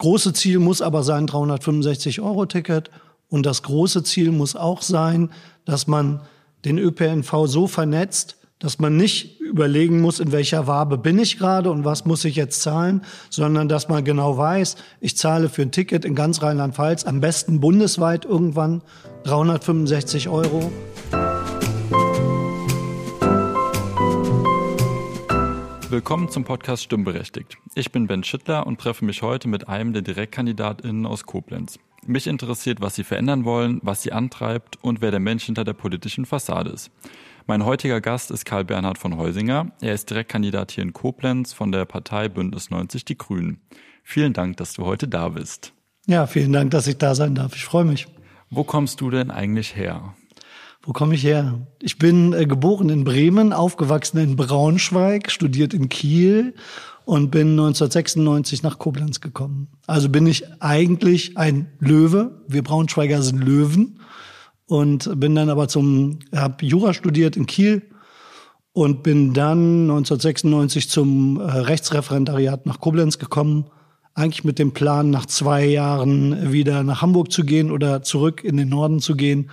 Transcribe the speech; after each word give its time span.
große 0.00 0.32
Ziel 0.32 0.58
muss 0.58 0.82
aber 0.82 1.04
sein 1.04 1.26
365 1.26 2.20
Euro 2.20 2.46
Ticket 2.46 2.90
und 3.28 3.46
das 3.46 3.62
große 3.62 4.02
Ziel 4.02 4.32
muss 4.32 4.56
auch 4.56 4.82
sein, 4.82 5.30
dass 5.64 5.86
man 5.86 6.20
den 6.64 6.78
ÖPNV 6.78 7.46
so 7.46 7.66
vernetzt, 7.66 8.36
dass 8.58 8.78
man 8.78 8.96
nicht 8.96 9.40
überlegen 9.40 10.00
muss, 10.00 10.18
in 10.20 10.32
welcher 10.32 10.66
Wabe 10.66 10.98
bin 10.98 11.18
ich 11.18 11.38
gerade 11.38 11.70
und 11.70 11.84
was 11.84 12.04
muss 12.04 12.24
ich 12.24 12.36
jetzt 12.36 12.62
zahlen, 12.62 13.02
sondern 13.30 13.68
dass 13.68 13.88
man 13.88 14.04
genau 14.04 14.36
weiß, 14.36 14.76
ich 15.00 15.16
zahle 15.16 15.48
für 15.48 15.62
ein 15.62 15.72
Ticket 15.72 16.04
in 16.04 16.14
ganz 16.14 16.42
Rheinland-Pfalz, 16.42 17.04
am 17.04 17.20
besten 17.20 17.60
bundesweit 17.60 18.24
irgendwann 18.24 18.82
365 19.24 20.28
Euro. 20.28 20.70
Willkommen 25.90 26.28
zum 26.28 26.44
Podcast 26.44 26.84
Stimmberechtigt. 26.84 27.58
Ich 27.74 27.90
bin 27.90 28.06
Ben 28.06 28.22
Schittler 28.22 28.64
und 28.64 28.80
treffe 28.80 29.04
mich 29.04 29.22
heute 29.22 29.48
mit 29.48 29.68
einem 29.68 29.92
der 29.92 30.02
DirektkandidatInnen 30.02 31.04
aus 31.04 31.26
Koblenz. 31.26 31.80
Mich 32.06 32.28
interessiert, 32.28 32.80
was 32.80 32.94
sie 32.94 33.02
verändern 33.02 33.44
wollen, 33.44 33.80
was 33.82 34.02
sie 34.02 34.12
antreibt 34.12 34.78
und 34.82 35.00
wer 35.00 35.10
der 35.10 35.18
Mensch 35.18 35.46
hinter 35.46 35.64
der 35.64 35.72
politischen 35.72 36.26
Fassade 36.26 36.70
ist. 36.70 36.92
Mein 37.48 37.64
heutiger 37.64 38.00
Gast 38.00 38.30
ist 38.30 38.44
Karl 38.44 38.64
Bernhard 38.64 38.98
von 38.98 39.18
Heusinger. 39.18 39.72
Er 39.80 39.94
ist 39.94 40.08
Direktkandidat 40.08 40.70
hier 40.70 40.84
in 40.84 40.92
Koblenz 40.92 41.52
von 41.52 41.72
der 41.72 41.86
Partei 41.86 42.28
Bündnis 42.28 42.70
90 42.70 43.04
Die 43.04 43.18
Grünen. 43.18 43.60
Vielen 44.04 44.32
Dank, 44.32 44.58
dass 44.58 44.74
du 44.74 44.86
heute 44.86 45.08
da 45.08 45.30
bist. 45.30 45.72
Ja, 46.06 46.28
vielen 46.28 46.52
Dank, 46.52 46.70
dass 46.70 46.86
ich 46.86 46.98
da 46.98 47.16
sein 47.16 47.34
darf. 47.34 47.56
Ich 47.56 47.64
freue 47.64 47.84
mich. 47.84 48.06
Wo 48.48 48.62
kommst 48.62 49.00
du 49.00 49.10
denn 49.10 49.32
eigentlich 49.32 49.74
her? 49.74 50.14
Wo 50.82 50.92
komme 50.92 51.14
ich 51.14 51.24
her? 51.24 51.66
Ich 51.80 51.98
bin 51.98 52.32
äh, 52.32 52.46
geboren 52.46 52.88
in 52.88 53.04
Bremen, 53.04 53.52
aufgewachsen 53.52 54.18
in 54.18 54.36
Braunschweig, 54.36 55.30
studiert 55.30 55.74
in 55.74 55.90
Kiel 55.90 56.54
und 57.04 57.30
bin 57.30 57.50
1996 57.50 58.62
nach 58.62 58.78
Koblenz 58.78 59.20
gekommen. 59.20 59.68
Also 59.86 60.08
bin 60.08 60.26
ich 60.26 60.44
eigentlich 60.62 61.36
ein 61.36 61.68
Löwe. 61.80 62.42
Wir 62.48 62.62
Braunschweiger 62.62 63.20
sind 63.20 63.44
Löwen 63.44 64.00
und 64.66 65.20
bin 65.20 65.34
dann 65.34 65.50
aber 65.50 65.68
zum, 65.68 66.20
habe 66.34 66.64
Jura 66.64 66.94
studiert 66.94 67.36
in 67.36 67.44
Kiel 67.44 67.82
und 68.72 69.02
bin 69.02 69.34
dann 69.34 69.82
1996 69.82 70.88
zum 70.88 71.40
äh, 71.40 71.42
Rechtsreferendariat 71.42 72.64
nach 72.64 72.80
Koblenz 72.80 73.18
gekommen. 73.18 73.66
Eigentlich 74.14 74.44
mit 74.44 74.58
dem 74.58 74.72
Plan, 74.72 75.10
nach 75.10 75.26
zwei 75.26 75.66
Jahren 75.66 76.52
wieder 76.52 76.84
nach 76.84 77.02
Hamburg 77.02 77.30
zu 77.32 77.44
gehen 77.44 77.70
oder 77.70 78.02
zurück 78.02 78.42
in 78.44 78.56
den 78.56 78.70
Norden 78.70 79.00
zu 79.00 79.14
gehen. 79.14 79.50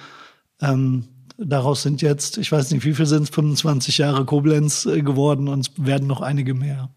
Ähm, 0.62 1.06
daraus 1.38 1.84
sind 1.84 2.02
jetzt, 2.02 2.38
ich 2.38 2.52
weiß 2.52 2.72
nicht, 2.72 2.86
wie 2.86 2.94
viel 2.94 3.06
sind 3.06 3.24
es, 3.24 3.30
25 3.30 3.98
Jahre 4.00 4.26
Koblenz 4.26 4.86
äh, 4.86 5.02
geworden 5.02 5.48
und 5.48 5.68
es 5.68 5.72
werden 5.78 6.08
noch 6.08 6.22
einige 6.22 6.54
mehr. 6.54 6.90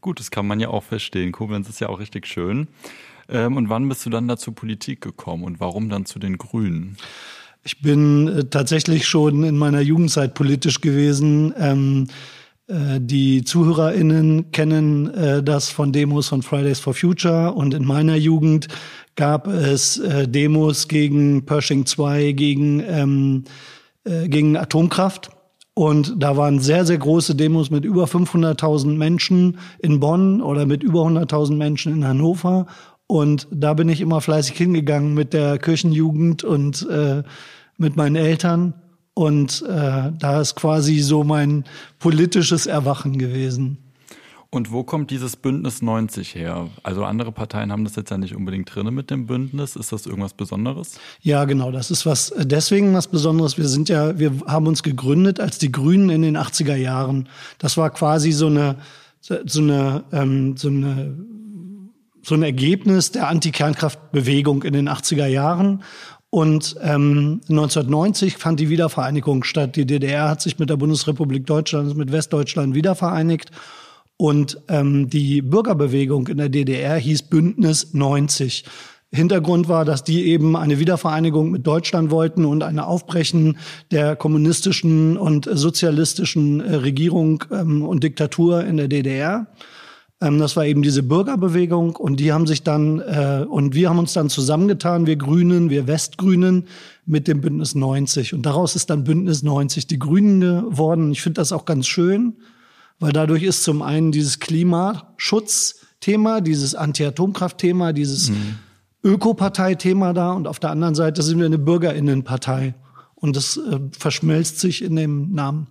Gut, 0.00 0.20
das 0.20 0.30
kann 0.30 0.46
man 0.46 0.60
ja 0.60 0.68
auch 0.68 0.84
verstehen. 0.84 1.32
Koblenz 1.32 1.68
ist 1.68 1.80
ja 1.80 1.88
auch 1.88 1.98
richtig 1.98 2.26
schön. 2.26 2.68
Ähm, 3.28 3.56
und 3.56 3.68
wann 3.68 3.88
bist 3.88 4.06
du 4.06 4.10
dann 4.10 4.28
dazu 4.28 4.52
Politik 4.52 5.00
gekommen 5.00 5.44
und 5.44 5.60
warum 5.60 5.88
dann 5.88 6.06
zu 6.06 6.18
den 6.18 6.38
Grünen? 6.38 6.96
Ich 7.64 7.80
bin 7.80 8.28
äh, 8.28 8.44
tatsächlich 8.44 9.06
schon 9.06 9.42
in 9.42 9.56
meiner 9.56 9.80
Jugendzeit 9.80 10.34
politisch 10.34 10.80
gewesen. 10.80 11.52
Ähm, 11.58 12.06
äh, 12.68 13.00
die 13.00 13.42
ZuhörerInnen 13.44 14.52
kennen 14.52 15.12
äh, 15.12 15.42
das 15.42 15.70
von 15.70 15.92
Demos 15.92 16.28
von 16.28 16.42
Fridays 16.42 16.78
for 16.78 16.94
Future 16.94 17.52
und 17.52 17.74
in 17.74 17.84
meiner 17.84 18.16
Jugend 18.16 18.68
gab 19.16 19.48
es 19.48 19.98
äh, 19.98 20.28
Demos 20.28 20.86
gegen 20.88 21.46
Pershing 21.46 21.86
2, 21.86 22.32
gegen 22.32 22.80
ähm, 22.86 23.44
äh, 24.06 24.28
gegen 24.28 24.56
Atomkraft. 24.56 25.30
Und 25.74 26.14
da 26.22 26.38
waren 26.38 26.58
sehr, 26.58 26.86
sehr 26.86 26.96
große 26.96 27.34
Demos 27.34 27.70
mit 27.70 27.84
über 27.84 28.04
500.000 28.04 28.96
Menschen 28.96 29.58
in 29.78 30.00
Bonn 30.00 30.40
oder 30.40 30.64
mit 30.64 30.82
über 30.82 31.00
100.000 31.02 31.56
Menschen 31.56 31.92
in 31.92 32.06
Hannover. 32.06 32.66
Und 33.06 33.46
da 33.50 33.74
bin 33.74 33.90
ich 33.90 34.00
immer 34.00 34.22
fleißig 34.22 34.56
hingegangen 34.56 35.12
mit 35.12 35.34
der 35.34 35.58
Kirchenjugend 35.58 36.44
und 36.44 36.88
äh, 36.88 37.22
mit 37.76 37.96
meinen 37.96 38.16
Eltern. 38.16 38.72
Und 39.12 39.62
äh, 39.68 40.12
da 40.18 40.40
ist 40.40 40.56
quasi 40.56 41.00
so 41.00 41.24
mein 41.24 41.64
politisches 41.98 42.66
Erwachen 42.66 43.18
gewesen. 43.18 43.85
Und 44.56 44.72
wo 44.72 44.84
kommt 44.84 45.10
dieses 45.10 45.36
Bündnis 45.36 45.82
90 45.82 46.34
her? 46.34 46.68
Also 46.82 47.04
andere 47.04 47.30
Parteien 47.30 47.70
haben 47.70 47.84
das 47.84 47.94
jetzt 47.94 48.10
ja 48.10 48.16
nicht 48.16 48.34
unbedingt 48.34 48.74
drin 48.74 48.92
mit 48.94 49.10
dem 49.10 49.26
Bündnis. 49.26 49.76
Ist 49.76 49.92
das 49.92 50.06
irgendwas 50.06 50.32
Besonderes? 50.32 50.98
Ja, 51.20 51.44
genau. 51.44 51.70
Das 51.70 51.90
ist 51.90 52.06
was 52.06 52.32
deswegen 52.38 52.94
was 52.94 53.06
Besonderes. 53.06 53.58
Wir 53.58 53.68
sind 53.68 53.90
ja, 53.90 54.18
wir 54.18 54.32
haben 54.46 54.66
uns 54.66 54.82
gegründet 54.82 55.40
als 55.40 55.58
die 55.58 55.70
Grünen 55.70 56.08
in 56.08 56.22
den 56.22 56.38
80er 56.38 56.74
Jahren. 56.74 57.28
Das 57.58 57.76
war 57.76 57.90
quasi 57.90 58.32
so 58.32 58.46
eine, 58.46 58.76
so 59.20 59.60
eine, 59.60 60.04
ähm, 60.12 60.56
so 60.56 60.68
eine 60.68 61.14
so 62.22 62.34
ein 62.34 62.42
Ergebnis 62.42 63.12
der 63.12 63.28
Anti-Kernkraftbewegung 63.28 64.62
in 64.62 64.72
den 64.72 64.88
80er 64.88 65.26
Jahren. 65.26 65.84
Und 66.30 66.76
ähm, 66.80 67.42
1990 67.50 68.38
fand 68.38 68.58
die 68.58 68.70
Wiedervereinigung 68.70 69.44
statt. 69.44 69.76
Die 69.76 69.84
DDR 69.84 70.30
hat 70.30 70.40
sich 70.40 70.58
mit 70.58 70.70
der 70.70 70.76
Bundesrepublik 70.76 71.44
Deutschland, 71.44 71.94
mit 71.94 72.10
Westdeutschland 72.10 72.74
wiedervereinigt. 72.74 73.50
Und 74.16 74.58
ähm, 74.68 75.10
die 75.10 75.42
Bürgerbewegung 75.42 76.28
in 76.28 76.38
der 76.38 76.48
DDR 76.48 76.96
hieß 76.96 77.22
Bündnis 77.22 77.92
90. 77.92 78.64
Hintergrund 79.12 79.68
war, 79.68 79.84
dass 79.84 80.04
die 80.04 80.26
eben 80.26 80.56
eine 80.56 80.78
Wiedervereinigung 80.78 81.50
mit 81.50 81.66
Deutschland 81.66 82.10
wollten 82.10 82.44
und 82.44 82.62
ein 82.62 82.78
Aufbrechen 82.78 83.58
der 83.90 84.16
kommunistischen 84.16 85.16
und 85.16 85.48
sozialistischen 85.50 86.60
äh, 86.60 86.76
Regierung 86.76 87.44
ähm, 87.52 87.82
und 87.82 88.02
Diktatur 88.02 88.64
in 88.64 88.76
der 88.76 88.88
DDR. 88.88 89.46
Ähm, 90.20 90.38
das 90.38 90.56
war 90.56 90.66
eben 90.66 90.82
diese 90.82 91.02
Bürgerbewegung 91.02 91.94
und 91.94 92.18
die 92.18 92.32
haben 92.32 92.46
sich 92.46 92.62
dann 92.62 93.00
äh, 93.00 93.44
und 93.48 93.74
wir 93.74 93.90
haben 93.90 93.98
uns 93.98 94.12
dann 94.12 94.28
zusammengetan, 94.28 95.06
wir 95.06 95.16
Grünen, 95.16 95.70
wir 95.70 95.86
Westgrünen 95.86 96.66
mit 97.04 97.28
dem 97.28 97.40
Bündnis 97.40 97.74
90 97.74 98.34
und 98.34 98.44
daraus 98.44 98.74
ist 98.74 98.90
dann 98.90 99.04
Bündnis 99.04 99.42
90 99.42 99.86
die 99.86 99.98
Grünen 99.98 100.40
geworden. 100.40 101.12
Ich 101.12 101.22
finde 101.22 101.40
das 101.40 101.52
auch 101.52 101.64
ganz 101.64 101.86
schön 101.86 102.34
weil 102.98 103.12
dadurch 103.12 103.42
ist 103.42 103.62
zum 103.62 103.82
einen 103.82 104.12
dieses 104.12 104.38
Klimaschutzthema, 104.38 106.40
dieses 106.40 106.74
Anti-Atomkraft-Thema, 106.74 107.92
dieses 107.92 108.30
mhm. 108.30 108.58
Ökopartei-Thema 109.02 110.12
da 110.12 110.32
und 110.32 110.48
auf 110.48 110.58
der 110.58 110.70
anderen 110.70 110.94
Seite 110.94 111.22
sind 111.22 111.38
wir 111.38 111.46
eine 111.46 111.58
Bürgerinnenpartei 111.58 112.74
und 113.14 113.36
das 113.36 113.56
äh, 113.56 113.80
verschmelzt 113.96 114.60
sich 114.60 114.82
in 114.82 114.96
dem 114.96 115.32
Namen. 115.32 115.68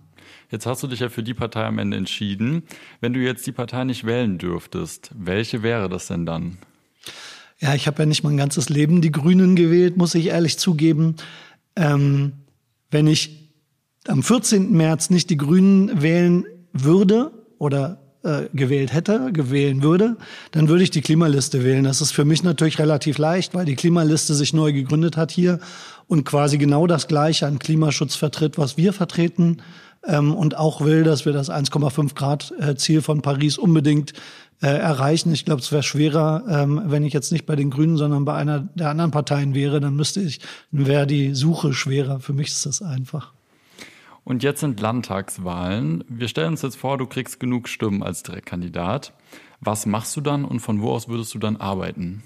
Jetzt 0.50 0.66
hast 0.66 0.82
du 0.82 0.86
dich 0.86 1.00
ja 1.00 1.08
für 1.08 1.22
die 1.22 1.34
Partei 1.34 1.64
am 1.64 1.78
Ende 1.78 1.96
entschieden. 1.96 2.62
Wenn 3.00 3.12
du 3.12 3.20
jetzt 3.20 3.46
die 3.46 3.52
Partei 3.52 3.84
nicht 3.84 4.04
wählen 4.04 4.38
dürftest, 4.38 5.10
welche 5.14 5.62
wäre 5.62 5.88
das 5.88 6.06
denn 6.06 6.24
dann? 6.24 6.58
Ja, 7.58 7.74
ich 7.74 7.86
habe 7.86 8.02
ja 8.02 8.06
nicht 8.06 8.22
mein 8.22 8.36
ganzes 8.36 8.68
Leben 8.68 9.00
die 9.00 9.10
Grünen 9.10 9.56
gewählt, 9.56 9.96
muss 9.96 10.14
ich 10.14 10.26
ehrlich 10.26 10.58
zugeben. 10.58 11.16
Ähm, 11.74 12.32
wenn 12.90 13.06
ich 13.06 13.50
am 14.06 14.22
14. 14.22 14.72
März 14.72 15.10
nicht 15.10 15.30
die 15.30 15.36
Grünen 15.36 16.00
wählen 16.00 16.44
würde 16.84 17.30
oder 17.58 17.98
äh, 18.22 18.48
gewählt 18.52 18.92
hätte, 18.92 19.32
gewählen 19.32 19.82
würde, 19.82 20.16
dann 20.50 20.68
würde 20.68 20.82
ich 20.82 20.90
die 20.90 21.00
Klimaliste 21.00 21.64
wählen. 21.64 21.84
Das 21.84 22.00
ist 22.00 22.12
für 22.12 22.24
mich 22.24 22.42
natürlich 22.42 22.78
relativ 22.78 23.18
leicht, 23.18 23.54
weil 23.54 23.64
die 23.64 23.76
Klimaliste 23.76 24.34
sich 24.34 24.52
neu 24.52 24.72
gegründet 24.72 25.16
hat 25.16 25.30
hier 25.30 25.60
und 26.08 26.24
quasi 26.24 26.58
genau 26.58 26.86
das 26.86 27.06
Gleiche 27.06 27.46
an 27.46 27.58
Klimaschutz 27.58 28.16
vertritt, 28.16 28.58
was 28.58 28.76
wir 28.76 28.92
vertreten 28.92 29.58
ähm, 30.04 30.34
und 30.34 30.56
auch 30.56 30.80
will, 30.80 31.04
dass 31.04 31.24
wir 31.24 31.32
das 31.32 31.50
1,5 31.50 32.14
Grad 32.14 32.52
äh, 32.58 32.74
Ziel 32.74 33.00
von 33.00 33.22
Paris 33.22 33.58
unbedingt 33.58 34.12
äh, 34.62 34.66
erreichen. 34.66 35.32
Ich 35.32 35.44
glaube, 35.44 35.60
es 35.60 35.70
wäre 35.70 35.82
schwerer, 35.82 36.42
ähm, 36.48 36.82
wenn 36.86 37.04
ich 37.04 37.12
jetzt 37.12 37.30
nicht 37.30 37.46
bei 37.46 37.56
den 37.56 37.70
Grünen, 37.70 37.96
sondern 37.96 38.24
bei 38.24 38.34
einer 38.34 38.68
der 38.74 38.90
anderen 38.90 39.10
Parteien 39.10 39.54
wäre, 39.54 39.80
dann 39.80 39.94
müsste 39.94 40.20
ich, 40.20 40.40
wäre 40.70 41.06
die 41.06 41.34
Suche 41.34 41.72
schwerer. 41.72 42.20
Für 42.20 42.32
mich 42.32 42.48
ist 42.48 42.66
das 42.66 42.82
einfach. 42.82 43.35
Und 44.26 44.42
jetzt 44.42 44.58
sind 44.58 44.80
Landtagswahlen. 44.80 46.02
Wir 46.08 46.26
stellen 46.26 46.48
uns 46.48 46.62
jetzt 46.62 46.74
vor, 46.74 46.98
du 46.98 47.06
kriegst 47.06 47.38
genug 47.38 47.68
Stimmen 47.68 48.02
als 48.02 48.24
Direktkandidat. 48.24 49.12
Was 49.60 49.86
machst 49.86 50.16
du 50.16 50.20
dann 50.20 50.44
und 50.44 50.58
von 50.58 50.82
wo 50.82 50.90
aus 50.90 51.06
würdest 51.06 51.32
du 51.34 51.38
dann 51.38 51.56
arbeiten? 51.56 52.24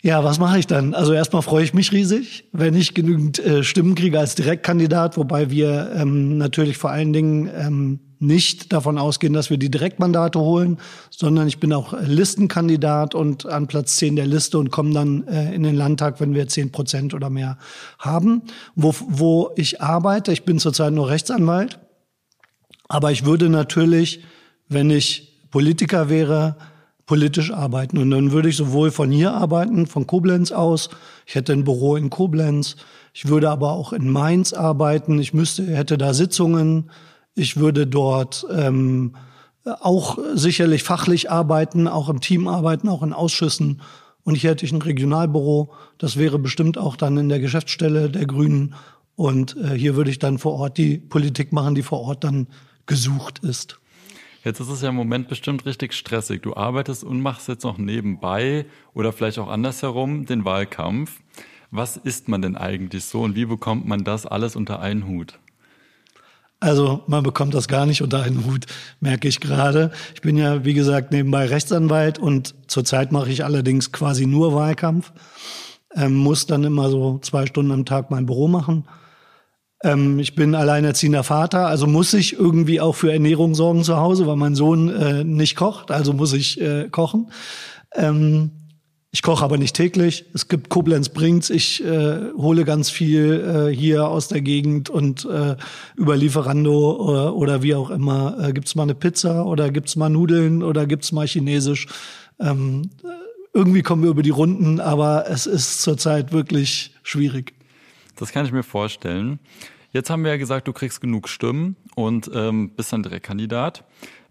Ja, 0.00 0.24
was 0.24 0.38
mache 0.38 0.58
ich 0.58 0.66
dann? 0.66 0.94
Also 0.94 1.12
erstmal 1.12 1.42
freue 1.42 1.62
ich 1.62 1.74
mich 1.74 1.92
riesig, 1.92 2.48
wenn 2.52 2.74
ich 2.74 2.94
genügend 2.94 3.38
äh, 3.38 3.62
Stimmen 3.62 3.94
kriege 3.94 4.18
als 4.18 4.34
Direktkandidat, 4.34 5.18
wobei 5.18 5.50
wir 5.50 5.92
ähm, 5.94 6.38
natürlich 6.38 6.78
vor 6.78 6.88
allen 6.90 7.12
Dingen 7.12 7.50
ähm, 7.54 8.00
nicht 8.18 8.72
davon 8.72 8.98
ausgehen, 8.98 9.32
dass 9.32 9.50
wir 9.50 9.58
die 9.58 9.70
Direktmandate 9.70 10.38
holen, 10.38 10.78
sondern 11.10 11.48
ich 11.48 11.58
bin 11.60 11.72
auch 11.72 11.94
Listenkandidat 12.00 13.14
und 13.14 13.46
an 13.46 13.66
Platz 13.66 13.96
10 13.96 14.16
der 14.16 14.26
Liste 14.26 14.58
und 14.58 14.70
komme 14.70 14.92
dann 14.92 15.26
äh, 15.28 15.54
in 15.54 15.62
den 15.62 15.74
Landtag, 15.74 16.20
wenn 16.20 16.34
wir 16.34 16.48
10 16.48 16.72
Prozent 16.72 17.14
oder 17.14 17.30
mehr 17.30 17.58
haben. 17.98 18.42
Wo, 18.74 18.94
wo 19.08 19.50
ich 19.56 19.80
arbeite, 19.80 20.32
ich 20.32 20.44
bin 20.44 20.58
zurzeit 20.58 20.92
nur 20.92 21.08
Rechtsanwalt, 21.08 21.78
aber 22.88 23.12
ich 23.12 23.24
würde 23.24 23.48
natürlich, 23.48 24.24
wenn 24.68 24.90
ich 24.90 25.48
Politiker 25.50 26.08
wäre, 26.08 26.56
politisch 27.06 27.52
arbeiten. 27.52 27.98
Und 27.98 28.10
dann 28.10 28.32
würde 28.32 28.48
ich 28.48 28.56
sowohl 28.56 28.90
von 28.90 29.10
hier 29.10 29.32
arbeiten, 29.32 29.86
von 29.86 30.06
Koblenz 30.06 30.52
aus. 30.52 30.90
Ich 31.24 31.36
hätte 31.36 31.52
ein 31.52 31.64
Büro 31.64 31.96
in 31.96 32.10
Koblenz. 32.10 32.76
Ich 33.14 33.28
würde 33.28 33.48
aber 33.48 33.72
auch 33.72 33.92
in 33.92 34.10
Mainz 34.10 34.52
arbeiten. 34.52 35.18
Ich 35.20 35.32
müsste, 35.32 35.64
hätte 35.64 35.96
da 35.96 36.12
Sitzungen. 36.12 36.90
Ich 37.36 37.58
würde 37.58 37.86
dort 37.86 38.46
ähm, 38.50 39.14
auch 39.64 40.18
sicherlich 40.34 40.82
fachlich 40.82 41.30
arbeiten, 41.30 41.86
auch 41.86 42.08
im 42.08 42.20
Team 42.20 42.48
arbeiten, 42.48 42.88
auch 42.88 43.02
in 43.02 43.12
Ausschüssen. 43.12 43.82
Und 44.24 44.36
hier 44.36 44.50
hätte 44.50 44.64
ich 44.64 44.72
ein 44.72 44.80
Regionalbüro. 44.80 45.70
Das 45.98 46.16
wäre 46.16 46.38
bestimmt 46.38 46.78
auch 46.78 46.96
dann 46.96 47.18
in 47.18 47.28
der 47.28 47.38
Geschäftsstelle 47.38 48.08
der 48.08 48.26
Grünen. 48.26 48.74
Und 49.16 49.54
äh, 49.58 49.74
hier 49.76 49.96
würde 49.96 50.10
ich 50.10 50.18
dann 50.18 50.38
vor 50.38 50.54
Ort 50.54 50.78
die 50.78 50.96
Politik 50.96 51.52
machen, 51.52 51.74
die 51.74 51.82
vor 51.82 52.00
Ort 52.00 52.24
dann 52.24 52.48
gesucht 52.86 53.40
ist. 53.40 53.78
Jetzt 54.42 54.60
ist 54.60 54.68
es 54.68 54.80
ja 54.80 54.88
im 54.88 54.94
Moment 54.94 55.28
bestimmt 55.28 55.66
richtig 55.66 55.92
stressig. 55.92 56.42
Du 56.42 56.56
arbeitest 56.56 57.04
und 57.04 57.20
machst 57.20 57.48
jetzt 57.48 57.64
noch 57.64 57.76
nebenbei 57.76 58.64
oder 58.94 59.12
vielleicht 59.12 59.38
auch 59.38 59.48
andersherum 59.48 60.24
den 60.24 60.46
Wahlkampf. 60.46 61.20
Was 61.70 61.98
ist 61.98 62.28
man 62.28 62.40
denn 62.40 62.56
eigentlich 62.56 63.04
so 63.04 63.22
und 63.22 63.34
wie 63.34 63.44
bekommt 63.44 63.86
man 63.86 64.04
das 64.04 64.24
alles 64.24 64.56
unter 64.56 64.80
einen 64.80 65.06
Hut? 65.06 65.38
Also 66.58 67.02
man 67.06 67.22
bekommt 67.22 67.54
das 67.54 67.68
gar 67.68 67.84
nicht 67.84 68.00
unter 68.02 68.22
einen 68.22 68.46
Hut, 68.46 68.64
merke 69.00 69.28
ich 69.28 69.40
gerade. 69.40 69.90
Ich 70.14 70.22
bin 70.22 70.36
ja, 70.36 70.64
wie 70.64 70.72
gesagt, 70.72 71.12
nebenbei 71.12 71.46
Rechtsanwalt 71.46 72.18
und 72.18 72.54
zurzeit 72.66 73.12
mache 73.12 73.30
ich 73.30 73.44
allerdings 73.44 73.92
quasi 73.92 74.26
nur 74.26 74.54
Wahlkampf. 74.54 75.12
Ähm, 75.94 76.14
muss 76.14 76.46
dann 76.46 76.64
immer 76.64 76.88
so 76.88 77.18
zwei 77.18 77.46
Stunden 77.46 77.72
am 77.72 77.84
Tag 77.84 78.10
mein 78.10 78.26
Büro 78.26 78.48
machen. 78.48 78.86
Ähm, 79.82 80.18
ich 80.18 80.34
bin 80.34 80.54
alleinerziehender 80.54 81.24
Vater, 81.24 81.66
also 81.66 81.86
muss 81.86 82.14
ich 82.14 82.32
irgendwie 82.34 82.80
auch 82.80 82.94
für 82.94 83.12
Ernährung 83.12 83.54
sorgen 83.54 83.84
zu 83.84 83.98
Hause, 83.98 84.26
weil 84.26 84.36
mein 84.36 84.54
Sohn 84.54 84.88
äh, 84.88 85.24
nicht 85.24 85.56
kocht, 85.56 85.90
also 85.90 86.14
muss 86.14 86.32
ich 86.32 86.60
äh, 86.60 86.88
kochen. 86.88 87.30
Ähm, 87.94 88.65
ich 89.16 89.22
koche 89.22 89.42
aber 89.42 89.56
nicht 89.56 89.74
täglich. 89.74 90.26
Es 90.34 90.46
gibt 90.46 90.68
Koblenz 90.68 91.08
bringt's. 91.08 91.48
Ich 91.48 91.82
äh, 91.82 92.32
hole 92.36 92.66
ganz 92.66 92.90
viel 92.90 93.70
äh, 93.70 93.74
hier 93.74 94.08
aus 94.08 94.28
der 94.28 94.42
Gegend 94.42 94.90
und 94.90 95.24
äh, 95.24 95.56
über 95.96 96.18
Lieferando 96.18 96.96
oder, 96.96 97.34
oder 97.34 97.62
wie 97.62 97.74
auch 97.74 97.88
immer. 97.88 98.36
Äh, 98.38 98.52
gibt's 98.52 98.74
mal 98.74 98.82
eine 98.82 98.94
Pizza 98.94 99.46
oder 99.46 99.70
gibt's 99.70 99.96
mal 99.96 100.10
Nudeln 100.10 100.62
oder 100.62 100.84
gibt's 100.84 101.12
mal 101.12 101.26
Chinesisch? 101.26 101.86
Ähm, 102.38 102.90
irgendwie 103.54 103.80
kommen 103.80 104.02
wir 104.02 104.10
über 104.10 104.22
die 104.22 104.28
Runden, 104.28 104.80
aber 104.80 105.24
es 105.30 105.46
ist 105.46 105.80
zurzeit 105.80 106.32
wirklich 106.32 106.94
schwierig. 107.02 107.54
Das 108.16 108.32
kann 108.32 108.44
ich 108.44 108.52
mir 108.52 108.64
vorstellen. 108.64 109.38
Jetzt 109.92 110.10
haben 110.10 110.24
wir 110.24 110.32
ja 110.32 110.36
gesagt, 110.36 110.68
du 110.68 110.74
kriegst 110.74 111.00
genug 111.00 111.30
Stimmen 111.30 111.76
und 111.94 112.30
ähm, 112.34 112.72
bist 112.76 112.92
dann 112.92 113.02
Direktkandidat. 113.02 113.82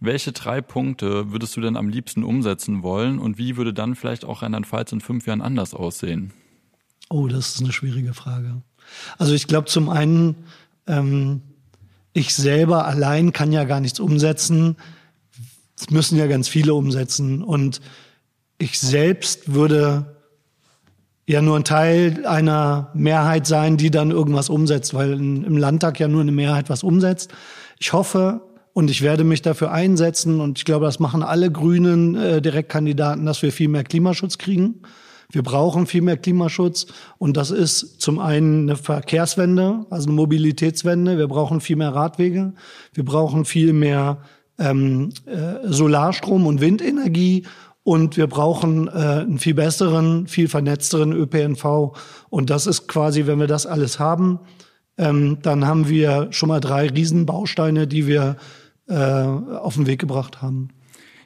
Welche 0.06 0.32
drei 0.32 0.62
Punkte 0.62 1.32
würdest 1.32 1.58
du 1.58 1.62
denn 1.62 1.76
am 1.76 1.90
liebsten 1.90 2.24
umsetzen 2.24 2.84
wollen 2.84 3.18
und 3.18 3.38
wie 3.38 3.58
würde 3.58 3.74
dann 3.74 3.96
vielleicht 3.96 4.24
auch 4.24 4.44
Rheinland-Pfalz 4.44 4.92
in 4.92 5.02
fünf 5.02 5.26
Jahren 5.26 5.42
anders 5.42 5.74
aussehen? 5.74 6.32
Oh, 7.10 7.28
das 7.28 7.56
ist 7.56 7.62
eine 7.62 7.74
schwierige 7.74 8.14
Frage. 8.14 8.62
Also 9.18 9.34
ich 9.34 9.48
glaube 9.48 9.66
zum 9.66 9.90
einen, 9.90 10.36
ähm, 10.88 11.42
ich 12.14 12.36
selber 12.36 12.86
allein 12.86 13.34
kann 13.34 13.52
ja 13.52 13.64
gar 13.64 13.80
nichts 13.80 14.00
umsetzen. 14.00 14.78
Es 15.78 15.90
müssen 15.90 16.18
ja 16.18 16.28
ganz 16.28 16.48
viele 16.48 16.74
umsetzen. 16.74 17.44
Und 17.44 17.82
ich 18.58 18.80
selbst 18.80 19.54
würde 19.54 20.16
ja 21.28 21.42
nur 21.42 21.58
ein 21.58 21.64
Teil 21.64 22.26
einer 22.26 22.92
Mehrheit 22.94 23.48
sein, 23.48 23.78
die 23.78 23.90
dann 23.90 24.12
irgendwas 24.12 24.50
umsetzt, 24.50 24.94
weil 24.94 25.14
im 25.14 25.58
Landtag 25.58 26.00
ja 26.00 26.08
nur 26.08 26.22
eine 26.22 26.32
Mehrheit 26.32 26.70
was 26.70 26.84
umsetzt. 26.84 27.34
Ich 27.80 27.92
hoffe, 27.92 28.42
und 28.76 28.92
ich 28.92 29.02
werde 29.02 29.24
mich 29.24 29.42
dafür 29.42 29.72
einsetzen, 29.72 30.42
und 30.42 30.58
ich 30.58 30.66
glaube, 30.66 30.86
das 30.86 31.00
machen 31.00 31.24
alle 31.24 31.50
grünen 31.50 32.16
äh, 32.16 32.42
Direktkandidaten, 32.42 33.26
dass 33.26 33.42
wir 33.42 33.54
viel 33.54 33.70
mehr 33.70 33.86
Klimaschutz 33.86 34.38
kriegen. 34.38 34.82
Wir 35.32 35.44
brauchen 35.44 35.88
viel 35.88 36.02
mehr 36.02 36.18
Klimaschutz. 36.18 36.88
Und 37.18 37.38
das 37.38 37.52
ist 37.52 38.02
zum 38.02 38.20
einen 38.20 38.64
eine 38.64 38.76
Verkehrswende, 38.76 39.86
also 39.90 40.10
eine 40.10 40.18
Mobilitätswende. 40.18 41.18
Wir 41.18 41.30
brauchen 41.30 41.62
viel 41.62 41.78
mehr 41.78 41.96
Radwege. 41.96 42.52
Wir 42.94 43.06
brauchen 43.06 43.46
viel 43.46 43.72
mehr 43.72 44.18
ähm, 44.60 45.12
äh, 45.26 45.72
Solarstrom 45.72 46.46
und 46.46 46.60
Windenergie. 46.60 47.46
Und 47.84 48.18
wir 48.18 48.28
brauchen 48.28 48.90
äh, 48.90 48.92
einen 48.92 49.40
viel 49.40 49.54
besseren, 49.54 50.28
viel 50.28 50.50
vernetzteren 50.50 51.14
ÖPNV. 51.14 51.96
Und 52.30 52.50
das 52.50 52.68
ist 52.68 52.90
quasi, 52.90 53.26
wenn 53.26 53.40
wir 53.40 53.48
das 53.48 53.68
alles 53.68 54.00
haben, 54.00 54.42
ähm, 54.98 55.38
dann 55.44 55.66
haben 55.66 55.88
wir 55.88 56.28
schon 56.32 56.50
mal 56.50 56.60
drei 56.60 56.90
Riesenbausteine, 56.90 57.88
die 57.88 58.06
wir 58.06 58.36
äh, 58.88 58.96
auf 58.96 59.76
den 59.76 59.88
Weg 59.88 60.00
gebracht 60.00 60.42
haben. 60.42 60.70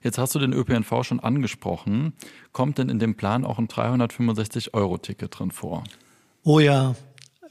Jetzt 0.02 0.18
hast 0.18 0.34
du 0.36 0.40
den 0.40 0.54
ÖPNV 0.54 1.04
schon 1.04 1.20
angesprochen. 1.20 2.14
Kommt 2.54 2.78
denn 2.78 2.90
in 2.90 3.00
dem 3.00 3.16
Plan 3.16 3.44
auch 3.44 3.60
ein 3.60 3.68
365-Euro-Ticket 3.68 5.38
drin 5.38 5.52
vor? 5.52 5.84
Oh 6.44 6.60
ja. 6.60 6.96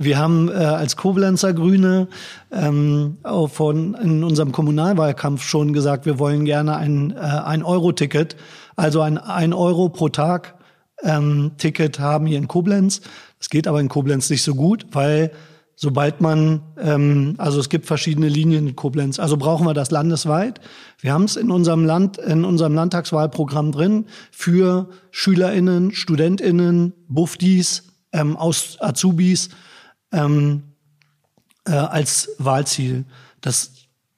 Wir 0.01 0.17
haben 0.17 0.49
äh, 0.49 0.53
als 0.53 0.97
Koblenzer 0.97 1.53
Grüne 1.53 2.09
ähm, 2.53 3.19
auch 3.25 3.49
von, 3.49 3.95
in 3.95 4.23
unserem 4.23 4.53
Kommunalwahlkampf 4.53 5.43
schon 5.43 5.73
gesagt, 5.73 6.07
wir 6.07 6.21
wollen 6.21 6.45
gerne 6.45 6.77
ein, 6.77 7.11
äh, 7.11 7.19
ein 7.19 7.65
Euro-Ticket, 7.65 8.37
also 8.77 9.01
ein, 9.01 9.19
ein 9.19 9.53
Euro 9.53 9.89
pro 9.89 10.09
Tag 10.09 10.55
ähm, 11.03 11.53
Ticket 11.59 11.99
haben 11.99 12.27
hier 12.27 12.39
in 12.39 12.49
Koblenz. 12.49 13.01
Das 13.39 13.51
geht 13.51 13.67
aber 13.67 13.81
in 13.81 13.89
Koblenz 13.89 14.31
nicht 14.31 14.43
so 14.43 14.55
gut, 14.55 14.87
weil 14.93 15.33
sobald 15.81 16.21
man, 16.21 16.61
ähm, 16.77 17.35
also 17.39 17.61
es 17.61 17.69
gibt 17.69 17.87
verschiedene 17.87 18.29
Linien 18.29 18.67
in 18.67 18.75
Koblenz, 18.75 19.21
also 19.21 19.37
brauchen 19.37 19.65
wir 19.65 19.75
das 19.75 19.93
landesweit. 19.93 20.61
Wir 20.99 21.13
haben 21.13 21.23
es 21.23 21.37
in 21.37 21.53
unserem 21.53 21.85
Land, 21.85 22.19
in 22.19 22.45
unserem 22.45 22.75
Landtagswahlprogramm 22.75 23.71
drin 23.71 24.07
für 24.33 24.89
SchülerInnen, 25.13 25.93
StudentInnen, 25.93 26.95
Buftis, 27.07 27.85
ähm, 28.13 28.37
aus 28.37 28.77
Azubis 28.81 29.51
ähm, 30.11 30.65
äh, 31.65 31.71
als 31.71 32.31
Wahlziel. 32.39 33.05
Das 33.41 33.71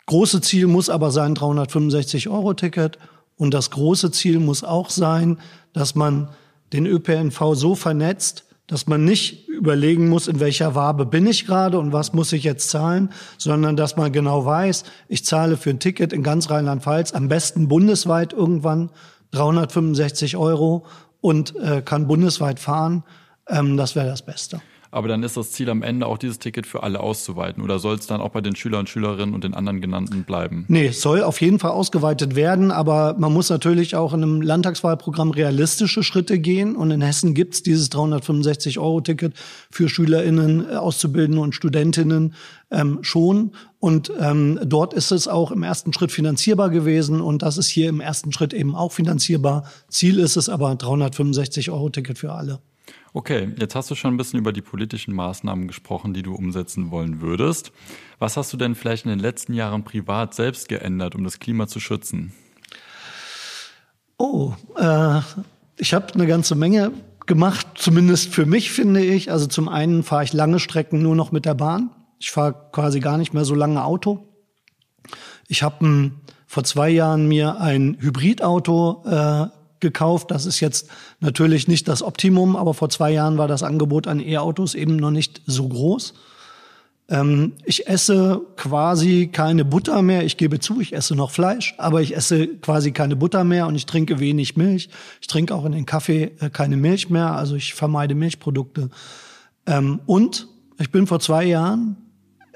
große 0.06 0.40
Ziel 0.40 0.66
muss 0.66 0.88
aber 0.88 1.10
sein 1.10 1.34
365 1.34 2.30
Euro 2.30 2.54
Ticket 2.54 2.96
und 3.36 3.52
das 3.52 3.70
große 3.70 4.10
Ziel 4.12 4.38
muss 4.38 4.64
auch 4.64 4.88
sein, 4.88 5.38
dass 5.74 5.94
man 5.94 6.30
den 6.72 6.86
ÖPNV 6.86 7.52
so 7.52 7.74
vernetzt, 7.74 8.46
dass 8.70 8.86
man 8.86 9.04
nicht 9.04 9.48
überlegen 9.48 10.08
muss, 10.08 10.28
in 10.28 10.38
welcher 10.38 10.76
Wabe 10.76 11.04
bin 11.04 11.26
ich 11.26 11.44
gerade 11.44 11.76
und 11.76 11.92
was 11.92 12.12
muss 12.12 12.32
ich 12.32 12.44
jetzt 12.44 12.70
zahlen, 12.70 13.10
sondern 13.36 13.76
dass 13.76 13.96
man 13.96 14.12
genau 14.12 14.46
weiß, 14.46 14.84
ich 15.08 15.24
zahle 15.24 15.56
für 15.56 15.70
ein 15.70 15.80
Ticket 15.80 16.12
in 16.12 16.22
ganz 16.22 16.50
Rheinland-Pfalz, 16.50 17.12
am 17.12 17.26
besten 17.28 17.66
bundesweit 17.66 18.32
irgendwann 18.32 18.90
365 19.32 20.36
Euro 20.36 20.86
und 21.20 21.56
äh, 21.56 21.82
kann 21.82 22.06
bundesweit 22.06 22.60
fahren. 22.60 23.02
Ähm, 23.48 23.76
das 23.76 23.96
wäre 23.96 24.06
das 24.06 24.22
Beste. 24.22 24.60
Aber 24.92 25.06
dann 25.06 25.22
ist 25.22 25.36
das 25.36 25.52
Ziel 25.52 25.70
am 25.70 25.82
Ende 25.82 26.06
auch 26.06 26.18
dieses 26.18 26.40
Ticket 26.40 26.66
für 26.66 26.82
alle 26.82 27.00
auszuweiten 27.00 27.62
oder 27.62 27.78
soll 27.78 27.94
es 27.94 28.06
dann 28.06 28.20
auch 28.20 28.30
bei 28.30 28.40
den 28.40 28.56
Schülern 28.56 28.80
und 28.80 28.88
Schülerinnen 28.88 29.34
und 29.34 29.44
den 29.44 29.54
anderen 29.54 29.80
genannten 29.80 30.24
bleiben? 30.24 30.64
Nee, 30.68 30.86
es 30.86 31.00
soll 31.00 31.22
auf 31.22 31.40
jeden 31.40 31.60
Fall 31.60 31.70
ausgeweitet 31.70 32.34
werden, 32.34 32.72
aber 32.72 33.14
man 33.18 33.32
muss 33.32 33.50
natürlich 33.50 33.94
auch 33.94 34.12
in 34.12 34.22
einem 34.22 34.42
Landtagswahlprogramm 34.42 35.30
realistische 35.30 36.02
Schritte 36.02 36.40
gehen 36.40 36.74
und 36.74 36.90
in 36.90 37.02
Hessen 37.02 37.34
gibt's 37.34 37.62
dieses 37.62 37.90
365-Euro-Ticket 37.92 39.34
für 39.70 39.88
SchülerInnen, 39.88 40.68
äh, 40.68 40.74
Auszubildende 40.74 41.40
und 41.40 41.54
Studentinnen 41.54 42.34
ähm, 42.72 42.98
schon. 43.02 43.52
Und 43.78 44.12
ähm, 44.20 44.58
dort 44.64 44.92
ist 44.92 45.12
es 45.12 45.28
auch 45.28 45.52
im 45.52 45.62
ersten 45.62 45.92
Schritt 45.92 46.12
finanzierbar 46.12 46.68
gewesen 46.68 47.20
und 47.20 47.42
das 47.42 47.58
ist 47.58 47.68
hier 47.68 47.88
im 47.88 48.00
ersten 48.00 48.32
Schritt 48.32 48.52
eben 48.52 48.74
auch 48.74 48.92
finanzierbar. 48.92 49.64
Ziel 49.88 50.18
ist 50.18 50.36
es 50.36 50.48
aber 50.48 50.74
365 50.74 51.70
Euro 51.70 51.90
Ticket 51.90 52.18
für 52.18 52.32
alle. 52.32 52.58
Okay, 53.12 53.52
jetzt 53.58 53.74
hast 53.74 53.90
du 53.90 53.96
schon 53.96 54.14
ein 54.14 54.16
bisschen 54.16 54.38
über 54.38 54.52
die 54.52 54.62
politischen 54.62 55.14
Maßnahmen 55.14 55.66
gesprochen, 55.66 56.14
die 56.14 56.22
du 56.22 56.34
umsetzen 56.34 56.92
wollen 56.92 57.20
würdest. 57.20 57.72
Was 58.20 58.36
hast 58.36 58.52
du 58.52 58.56
denn 58.56 58.76
vielleicht 58.76 59.04
in 59.04 59.10
den 59.10 59.18
letzten 59.18 59.52
Jahren 59.52 59.82
privat 59.82 60.34
selbst 60.34 60.68
geändert, 60.68 61.16
um 61.16 61.24
das 61.24 61.40
Klima 61.40 61.66
zu 61.66 61.80
schützen? 61.80 62.32
Oh, 64.16 64.52
äh, 64.76 65.20
ich 65.76 65.92
habe 65.92 66.14
eine 66.14 66.26
ganze 66.26 66.54
Menge 66.54 66.92
gemacht, 67.26 67.66
zumindest 67.74 68.32
für 68.32 68.46
mich 68.46 68.70
finde 68.70 69.04
ich. 69.04 69.32
Also 69.32 69.46
zum 69.46 69.68
einen 69.68 70.04
fahre 70.04 70.24
ich 70.24 70.32
lange 70.32 70.60
Strecken 70.60 71.02
nur 71.02 71.16
noch 71.16 71.32
mit 71.32 71.46
der 71.46 71.54
Bahn. 71.54 71.90
Ich 72.20 72.30
fahre 72.30 72.54
quasi 72.70 73.00
gar 73.00 73.18
nicht 73.18 73.34
mehr 73.34 73.44
so 73.44 73.54
lange 73.54 73.82
Auto. 73.82 74.28
Ich 75.48 75.64
habe 75.64 76.12
vor 76.46 76.62
zwei 76.64 76.90
Jahren 76.90 77.26
mir 77.26 77.60
ein 77.60 77.96
Hybridauto 77.98 79.02
äh, 79.06 79.59
gekauft. 79.80 80.30
Das 80.30 80.46
ist 80.46 80.60
jetzt 80.60 80.88
natürlich 81.20 81.68
nicht 81.68 81.88
das 81.88 82.02
Optimum, 82.02 82.56
aber 82.56 82.74
vor 82.74 82.88
zwei 82.90 83.10
Jahren 83.10 83.38
war 83.38 83.48
das 83.48 83.62
Angebot 83.62 84.06
an 84.06 84.20
E-Autos 84.20 84.74
eben 84.74 84.96
noch 84.96 85.10
nicht 85.10 85.42
so 85.46 85.68
groß. 85.68 86.14
Ähm, 87.10 87.54
ich 87.64 87.88
esse 87.88 88.40
quasi 88.56 89.28
keine 89.32 89.64
Butter 89.64 90.00
mehr. 90.02 90.24
Ich 90.24 90.36
gebe 90.36 90.60
zu, 90.60 90.80
ich 90.80 90.92
esse 90.94 91.16
noch 91.16 91.32
Fleisch, 91.32 91.74
aber 91.76 92.00
ich 92.00 92.16
esse 92.16 92.46
quasi 92.46 92.92
keine 92.92 93.16
Butter 93.16 93.44
mehr 93.44 93.66
und 93.66 93.74
ich 93.74 93.86
trinke 93.86 94.20
wenig 94.20 94.56
Milch. 94.56 94.88
Ich 95.20 95.26
trinke 95.26 95.54
auch 95.54 95.64
in 95.64 95.72
den 95.72 95.86
Kaffee 95.86 96.32
äh, 96.40 96.50
keine 96.50 96.76
Milch 96.76 97.10
mehr, 97.10 97.32
also 97.32 97.56
ich 97.56 97.74
vermeide 97.74 98.14
Milchprodukte. 98.14 98.90
Ähm, 99.66 100.00
und 100.06 100.46
ich 100.78 100.90
bin 100.90 101.06
vor 101.06 101.20
zwei 101.20 101.44
Jahren 101.44 101.96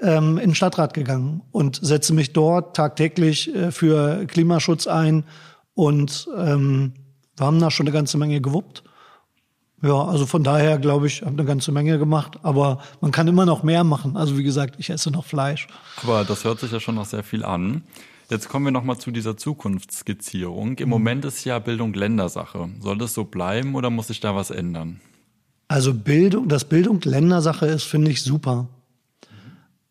ähm, 0.00 0.38
in 0.38 0.50
den 0.50 0.54
Stadtrat 0.54 0.94
gegangen 0.94 1.42
und 1.50 1.80
setze 1.82 2.14
mich 2.14 2.32
dort 2.32 2.76
tagtäglich 2.76 3.54
äh, 3.54 3.72
für 3.72 4.24
Klimaschutz 4.26 4.86
ein 4.86 5.24
und 5.74 6.28
ähm, 6.36 6.92
wir 7.36 7.46
haben 7.46 7.60
da 7.60 7.70
schon 7.70 7.86
eine 7.86 7.94
ganze 7.94 8.18
Menge 8.18 8.40
gewuppt. 8.40 8.82
Ja, 9.82 10.02
also 10.02 10.24
von 10.24 10.42
daher 10.42 10.78
glaube 10.78 11.06
ich, 11.06 11.22
habe 11.22 11.32
eine 11.32 11.44
ganze 11.44 11.70
Menge 11.70 11.98
gemacht, 11.98 12.38
aber 12.42 12.80
man 13.00 13.10
kann 13.10 13.28
immer 13.28 13.44
noch 13.44 13.62
mehr 13.62 13.84
machen. 13.84 14.16
Also 14.16 14.38
wie 14.38 14.42
gesagt, 14.42 14.76
ich 14.78 14.88
esse 14.88 15.10
noch 15.10 15.26
Fleisch. 15.26 15.66
Aber 16.02 16.24
das 16.24 16.44
hört 16.44 16.60
sich 16.60 16.72
ja 16.72 16.80
schon 16.80 16.94
noch 16.94 17.04
sehr 17.04 17.22
viel 17.22 17.44
an. 17.44 17.82
Jetzt 18.30 18.48
kommen 18.48 18.64
wir 18.64 18.72
nochmal 18.72 18.96
zu 18.96 19.10
dieser 19.10 19.36
Zukunftsskizzierung. 19.36 20.78
Im 20.78 20.84
mhm. 20.84 20.90
Moment 20.90 21.24
ist 21.24 21.44
ja 21.44 21.58
Bildung 21.58 21.92
Ländersache. 21.92 22.70
Soll 22.80 22.96
das 22.96 23.12
so 23.12 23.24
bleiben 23.24 23.74
oder 23.74 23.90
muss 23.90 24.06
sich 24.06 24.20
da 24.20 24.34
was 24.34 24.50
ändern? 24.50 25.00
Also 25.68 25.92
Bildung, 25.92 26.48
dass 26.48 26.64
Bildung 26.64 27.00
Ländersache 27.02 27.66
ist, 27.66 27.84
finde 27.84 28.10
ich 28.10 28.22
super. 28.22 28.68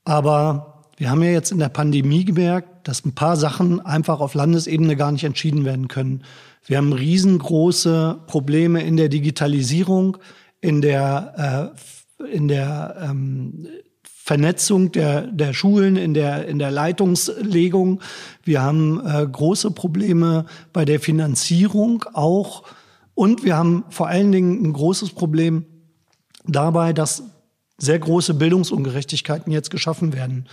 Aber 0.06 0.84
wir 0.98 1.10
haben 1.10 1.22
ja 1.24 1.32
jetzt 1.32 1.52
in 1.52 1.60
der 1.60 1.70
Pandemie 1.70 2.26
gemerkt, 2.26 2.88
dass 2.88 3.06
ein 3.06 3.16
paar 3.16 3.38
Sachen 3.38 3.80
einfach 3.80 4.20
auf 4.20 4.34
Landesebene 4.34 4.96
gar 4.96 5.12
nicht 5.12 5.24
entschieden 5.24 5.66
werden 5.66 5.88
können. 5.88 6.24
Wir 6.66 6.78
haben 6.78 6.94
riesengroße 6.94 8.22
Probleme 8.28 8.84
in 8.84 8.98
der 8.98 9.10
Digitalisierung, 9.10 10.18
in 10.62 10.82
der, 10.82 11.74
äh, 12.18 12.26
in 12.34 12.48
der 12.48 12.96
ähm, 13.02 13.68
Vernetzung 14.04 14.94
der, 14.94 15.24
der 15.24 15.54
Schulen, 15.54 15.98
in 15.98 16.14
der, 16.14 16.48
in 16.48 16.58
der 16.58 16.72
Leitungslegung. 16.72 18.00
Wir 18.44 18.62
haben 18.62 19.06
äh, 19.06 19.28
große 19.30 19.72
Probleme 19.72 20.46
bei 20.72 20.86
der 20.86 21.02
Finanzierung 21.02 22.06
auch. 22.14 22.64
Und 23.16 23.44
wir 23.44 23.58
haben 23.58 23.84
vor 23.90 24.08
allen 24.08 24.32
Dingen 24.32 24.64
ein 24.64 24.72
großes 24.72 25.10
Problem 25.12 25.66
dabei, 26.46 26.94
dass 26.94 27.24
sehr 27.78 28.00
große 28.00 28.36
Bildungsungerechtigkeiten 28.36 29.52
jetzt 29.52 29.72
geschaffen 29.72 30.14
werden. 30.14 30.48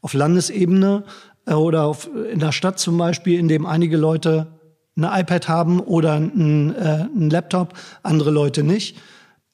Auf 0.00 0.14
Landesebene 0.14 1.02
äh, 1.46 1.54
oder 1.54 1.86
auf, 1.86 2.08
in 2.32 2.38
der 2.38 2.52
Stadt 2.52 2.78
zum 2.78 2.96
Beispiel, 2.96 3.40
in 3.40 3.48
dem 3.48 3.66
einige 3.66 3.96
Leute 3.96 4.55
ein 4.96 5.04
iPad 5.04 5.48
haben 5.48 5.80
oder 5.80 6.14
ein, 6.14 6.74
äh, 6.74 7.06
ein 7.14 7.30
Laptop, 7.30 7.74
andere 8.02 8.30
Leute 8.30 8.62
nicht. 8.62 8.96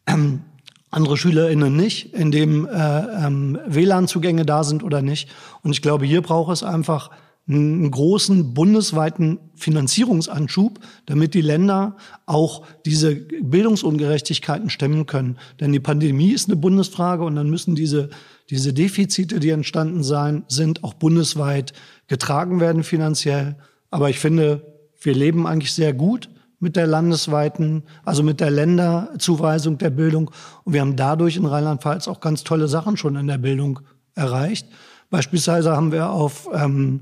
Ähm, 0.06 0.40
andere 0.90 1.16
SchülerInnen 1.16 1.74
nicht, 1.74 2.12
in 2.12 2.30
dem 2.30 2.66
äh, 2.66 3.26
ähm, 3.26 3.58
WLAN-Zugänge 3.66 4.44
da 4.44 4.62
sind 4.62 4.84
oder 4.84 5.00
nicht. 5.00 5.30
Und 5.62 5.72
ich 5.72 5.80
glaube, 5.80 6.04
hier 6.04 6.20
braucht 6.20 6.52
es 6.52 6.62
einfach 6.62 7.10
einen 7.48 7.90
großen 7.90 8.54
bundesweiten 8.54 9.38
Finanzierungsanschub, 9.56 10.78
damit 11.06 11.34
die 11.34 11.40
Länder 11.40 11.96
auch 12.26 12.64
diese 12.84 13.16
Bildungsungerechtigkeiten 13.16 14.70
stemmen 14.70 15.06
können. 15.06 15.38
Denn 15.60 15.72
die 15.72 15.80
Pandemie 15.80 16.32
ist 16.32 16.48
eine 16.48 16.56
Bundesfrage 16.56 17.24
und 17.24 17.34
dann 17.34 17.50
müssen 17.50 17.74
diese, 17.74 18.10
diese 18.50 18.72
Defizite, 18.72 19.40
die 19.40 19.50
entstanden 19.50 20.04
sein, 20.04 20.44
sind 20.46 20.84
auch 20.84 20.94
bundesweit 20.94 21.72
getragen 22.06 22.60
werden 22.60 22.84
finanziell. 22.84 23.56
Aber 23.90 24.08
ich 24.08 24.20
finde, 24.20 24.71
wir 25.04 25.14
leben 25.14 25.46
eigentlich 25.46 25.72
sehr 25.72 25.92
gut 25.92 26.28
mit 26.62 26.76
der 26.76 26.86
landesweiten, 26.86 27.82
also 28.04 28.22
mit 28.22 28.38
der 28.38 28.50
Länderzuweisung 28.50 29.78
der 29.78 29.90
Bildung. 29.90 30.30
Und 30.62 30.72
wir 30.72 30.80
haben 30.80 30.94
dadurch 30.94 31.36
in 31.36 31.44
Rheinland-Pfalz 31.44 32.06
auch 32.06 32.20
ganz 32.20 32.44
tolle 32.44 32.68
Sachen 32.68 32.96
schon 32.96 33.16
in 33.16 33.26
der 33.26 33.38
Bildung 33.38 33.80
erreicht. 34.14 34.68
Beispielsweise 35.10 35.72
haben 35.72 35.90
wir 35.90 36.10
auf, 36.10 36.48
ähm, 36.54 37.00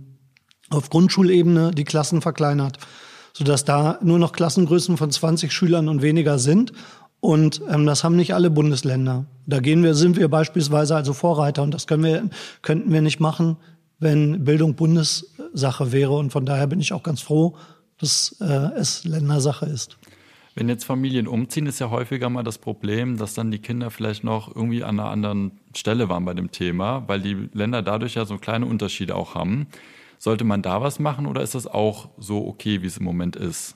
auf 0.71 0.89
Grundschulebene 0.89 1.73
die 1.73 1.85
Klassen 1.85 2.23
verkleinert, 2.23 2.79
sodass 3.35 3.65
da 3.67 3.99
nur 4.03 4.19
noch 4.19 4.33
Klassengrößen 4.33 4.97
von 4.97 5.11
20 5.11 5.53
Schülern 5.53 5.89
und 5.89 6.01
weniger 6.01 6.39
sind. 6.39 6.73
Und 7.21 7.61
ähm, 7.71 7.85
das 7.85 8.03
haben 8.03 8.17
nicht 8.17 8.35
alle 8.35 8.49
Bundesländer. 8.49 9.27
Da 9.47 9.61
gehen 9.61 9.83
wir, 9.83 9.95
sind 9.95 10.17
wir 10.17 10.29
beispielsweise 10.29 10.97
also 10.97 11.13
Vorreiter 11.13 11.63
und 11.63 11.75
das 11.75 11.87
können 11.87 12.05
wir, 12.05 12.31
könnten 12.63 12.93
wir 12.93 13.03
nicht 13.03 13.21
machen, 13.21 13.59
wenn 13.99 14.43
Bildung 14.43 14.75
Bundessache 14.75 15.93
wäre. 15.93 16.17
Und 16.17 16.33
von 16.33 16.47
daher 16.47 16.67
bin 16.67 16.81
ich 16.81 16.95
auch 16.95 17.03
ganz 17.03 17.21
froh, 17.21 17.57
dass 18.01 18.37
äh, 18.41 18.45
es 18.77 19.05
Ländersache 19.05 19.67
ist. 19.67 19.99
Wenn 20.55 20.69
jetzt 20.69 20.85
Familien 20.85 21.29
umziehen, 21.29 21.67
ist 21.67 21.79
ja 21.79 21.91
häufiger 21.91 22.29
mal 22.29 22.43
das 22.43 22.59
Problem, 22.59 23.17
dass 23.17 23.35
dann 23.35 23.51
die 23.51 23.61
Kinder 23.61 23.91
vielleicht 23.91 24.25
noch 24.25 24.55
irgendwie 24.55 24.83
an 24.83 24.99
einer 24.99 25.09
anderen 25.09 25.53
Stelle 25.77 26.09
waren 26.09 26.25
bei 26.25 26.35
dem 26.35 26.51
Thema, 26.51 27.05
weil 27.07 27.21
die 27.21 27.49
Länder 27.53 27.83
dadurch 27.83 28.15
ja 28.17 28.25
so 28.25 28.37
kleine 28.37 28.67
Unterschiede 28.67 29.15
auch 29.15 29.35
haben. 29.35 29.69
Sollte 30.19 30.45
man 30.45 30.61
da 30.61 30.83
was 30.83 30.99
machen 30.99 31.27
oder 31.27 31.41
ist 31.41 31.55
das 31.55 31.67
auch 31.67 32.11
so 32.19 32.47
okay, 32.47 32.83
wie 32.83 32.87
es 32.87 32.99
im 32.99 33.05
Moment 33.05 33.37
ist? 33.37 33.75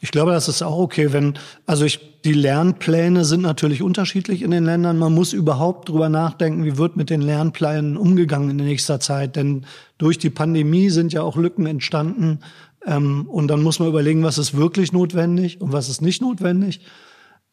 Ich 0.00 0.10
glaube, 0.10 0.32
das 0.32 0.48
ist 0.48 0.60
auch 0.60 0.78
okay, 0.78 1.12
wenn, 1.12 1.38
also 1.66 1.84
ich, 1.84 2.00
die 2.24 2.32
Lernpläne 2.32 3.24
sind 3.24 3.42
natürlich 3.42 3.80
unterschiedlich 3.80 4.42
in 4.42 4.50
den 4.50 4.64
Ländern. 4.64 4.98
Man 4.98 5.14
muss 5.14 5.32
überhaupt 5.32 5.88
drüber 5.88 6.08
nachdenken, 6.08 6.64
wie 6.64 6.78
wird 6.78 6.96
mit 6.96 7.10
den 7.10 7.22
Lernplänen 7.22 7.96
umgegangen 7.96 8.50
in 8.50 8.56
nächster 8.56 8.98
Zeit. 8.98 9.36
Denn 9.36 9.66
durch 9.98 10.18
die 10.18 10.30
Pandemie 10.30 10.88
sind 10.88 11.12
ja 11.12 11.22
auch 11.22 11.36
Lücken 11.36 11.66
entstanden, 11.66 12.40
ähm, 12.86 13.26
und 13.28 13.48
dann 13.48 13.62
muss 13.62 13.78
man 13.78 13.88
überlegen, 13.88 14.22
was 14.22 14.38
ist 14.38 14.56
wirklich 14.56 14.92
notwendig 14.92 15.60
und 15.60 15.72
was 15.72 15.88
ist 15.88 16.02
nicht 16.02 16.20
notwendig. 16.22 16.80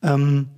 Ähm, 0.01 0.49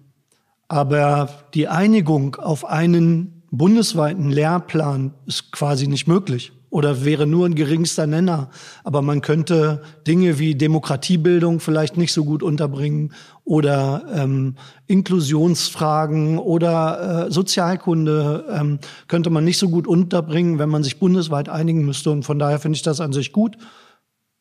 aber 0.67 1.29
die 1.53 1.67
Einigung 1.67 2.35
auf 2.35 2.65
einen 2.65 3.43
bundesweiten 3.51 4.31
Lehrplan 4.31 5.13
ist 5.27 5.51
quasi 5.51 5.87
nicht 5.87 6.07
möglich 6.07 6.51
oder 6.73 7.05
wäre 7.05 7.27
nur 7.27 7.45
ein 7.45 7.53
geringster 7.53 8.07
Nenner. 8.07 8.49
Aber 8.83 9.03
man 9.03 9.21
könnte 9.21 9.83
Dinge 10.07 10.39
wie 10.39 10.55
Demokratiebildung 10.55 11.59
vielleicht 11.59 11.97
nicht 11.97 12.11
so 12.11 12.25
gut 12.25 12.41
unterbringen 12.41 13.13
oder 13.43 14.03
ähm, 14.11 14.55
Inklusionsfragen 14.87 16.39
oder 16.39 17.27
äh, 17.27 17.31
Sozialkunde 17.31 18.45
ähm, 18.49 18.79
könnte 19.07 19.29
man 19.29 19.43
nicht 19.43 19.59
so 19.59 19.69
gut 19.69 19.85
unterbringen, 19.85 20.57
wenn 20.57 20.69
man 20.69 20.81
sich 20.81 20.97
bundesweit 20.97 21.47
einigen 21.47 21.85
müsste. 21.85 22.09
Und 22.09 22.23
von 22.23 22.39
daher 22.39 22.57
finde 22.57 22.77
ich 22.77 22.81
das 22.81 23.01
an 23.01 23.13
sich 23.13 23.33
gut. 23.33 23.55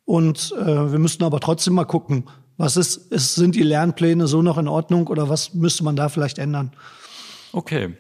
Und 0.04 0.54
äh, 0.59 0.92
wir 0.92 0.99
müssten 0.99 1.25
aber 1.25 1.40
trotzdem 1.40 1.75
mal 1.75 1.85
gucken, 1.85 2.25
was 2.56 2.76
ist, 2.76 3.11
ist, 3.12 3.35
sind 3.35 3.54
die 3.54 3.62
Lernpläne 3.62 4.26
so 4.26 4.42
noch 4.42 4.59
in 4.59 4.68
Ordnung 4.68 5.06
oder 5.06 5.28
was 5.28 5.54
müsste 5.54 5.85
man 5.85 5.97
da 5.97 6.09
vielleicht 6.09 6.38
ändern? 6.38 6.73
Okay. 7.52 7.94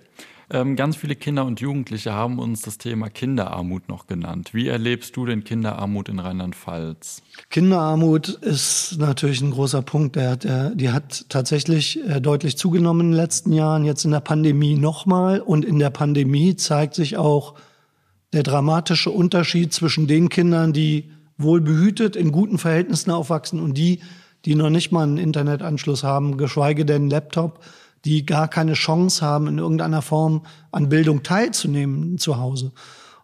Ähm, 0.50 0.76
ganz 0.76 0.96
viele 0.96 1.16
Kinder 1.16 1.46
und 1.46 1.60
Jugendliche 1.60 2.12
haben 2.12 2.38
uns 2.38 2.60
das 2.60 2.76
Thema 2.76 3.08
Kinderarmut 3.08 3.88
noch 3.88 4.06
genannt. 4.06 4.52
Wie 4.52 4.68
erlebst 4.68 5.16
du 5.16 5.24
denn 5.24 5.44
Kinderarmut 5.44 6.10
in 6.10 6.18
Rheinland-Pfalz? 6.18 7.22
Kinderarmut 7.48 8.28
ist 8.28 8.98
natürlich 8.98 9.40
ein 9.40 9.52
großer 9.52 9.80
Punkt. 9.80 10.16
Der 10.16 10.36
der, 10.36 10.74
die 10.74 10.90
hat 10.90 11.24
tatsächlich 11.30 11.98
äh, 12.06 12.20
deutlich 12.20 12.58
zugenommen 12.58 13.00
in 13.00 13.10
den 13.12 13.16
letzten 13.16 13.52
Jahren, 13.52 13.84
jetzt 13.84 14.04
in 14.04 14.10
der 14.10 14.20
Pandemie 14.20 14.74
nochmal. 14.76 15.40
Und 15.40 15.64
in 15.64 15.78
der 15.78 15.90
Pandemie 15.90 16.54
zeigt 16.54 16.94
sich 16.94 17.16
auch 17.16 17.54
der 18.34 18.42
dramatische 18.42 19.10
Unterschied 19.10 19.72
zwischen 19.72 20.06
den 20.06 20.28
Kindern, 20.28 20.74
die 20.74 21.10
wohl 21.42 21.60
behütet, 21.60 22.16
in 22.16 22.32
guten 22.32 22.58
Verhältnissen 22.58 23.10
aufwachsen 23.10 23.60
und 23.60 23.76
die, 23.76 24.00
die 24.44 24.54
noch 24.54 24.70
nicht 24.70 24.92
mal 24.92 25.04
einen 25.04 25.18
Internetanschluss 25.18 26.02
haben, 26.02 26.36
geschweige 26.36 26.84
denn 26.84 27.02
einen 27.02 27.10
Laptop, 27.10 27.60
die 28.04 28.26
gar 28.26 28.48
keine 28.48 28.72
Chance 28.72 29.24
haben, 29.24 29.46
in 29.46 29.58
irgendeiner 29.58 30.02
Form 30.02 30.42
an 30.72 30.88
Bildung 30.88 31.22
teilzunehmen 31.22 32.18
zu 32.18 32.38
Hause. 32.38 32.72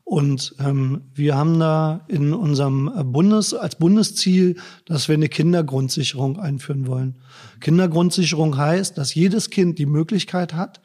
Und 0.04 0.54
ähm, 0.58 1.02
wir 1.14 1.36
haben 1.36 1.58
da 1.58 2.00
in 2.08 2.32
unserem 2.32 2.90
Bundes, 3.12 3.52
als 3.52 3.76
Bundesziel, 3.76 4.56
dass 4.86 5.08
wir 5.08 5.14
eine 5.14 5.28
Kindergrundsicherung 5.28 6.40
einführen 6.40 6.86
wollen. 6.86 7.16
Kindergrundsicherung 7.60 8.56
heißt, 8.56 8.96
dass 8.96 9.14
jedes 9.14 9.50
Kind 9.50 9.78
die 9.78 9.84
Möglichkeit 9.84 10.54
hat, 10.54 10.80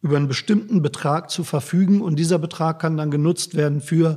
über 0.00 0.16
einen 0.16 0.28
bestimmten 0.28 0.80
Betrag 0.80 1.30
zu 1.30 1.44
verfügen 1.44 2.00
und 2.00 2.18
dieser 2.18 2.38
Betrag 2.38 2.78
kann 2.78 2.96
dann 2.96 3.10
genutzt 3.10 3.54
werden 3.54 3.82
für 3.82 4.16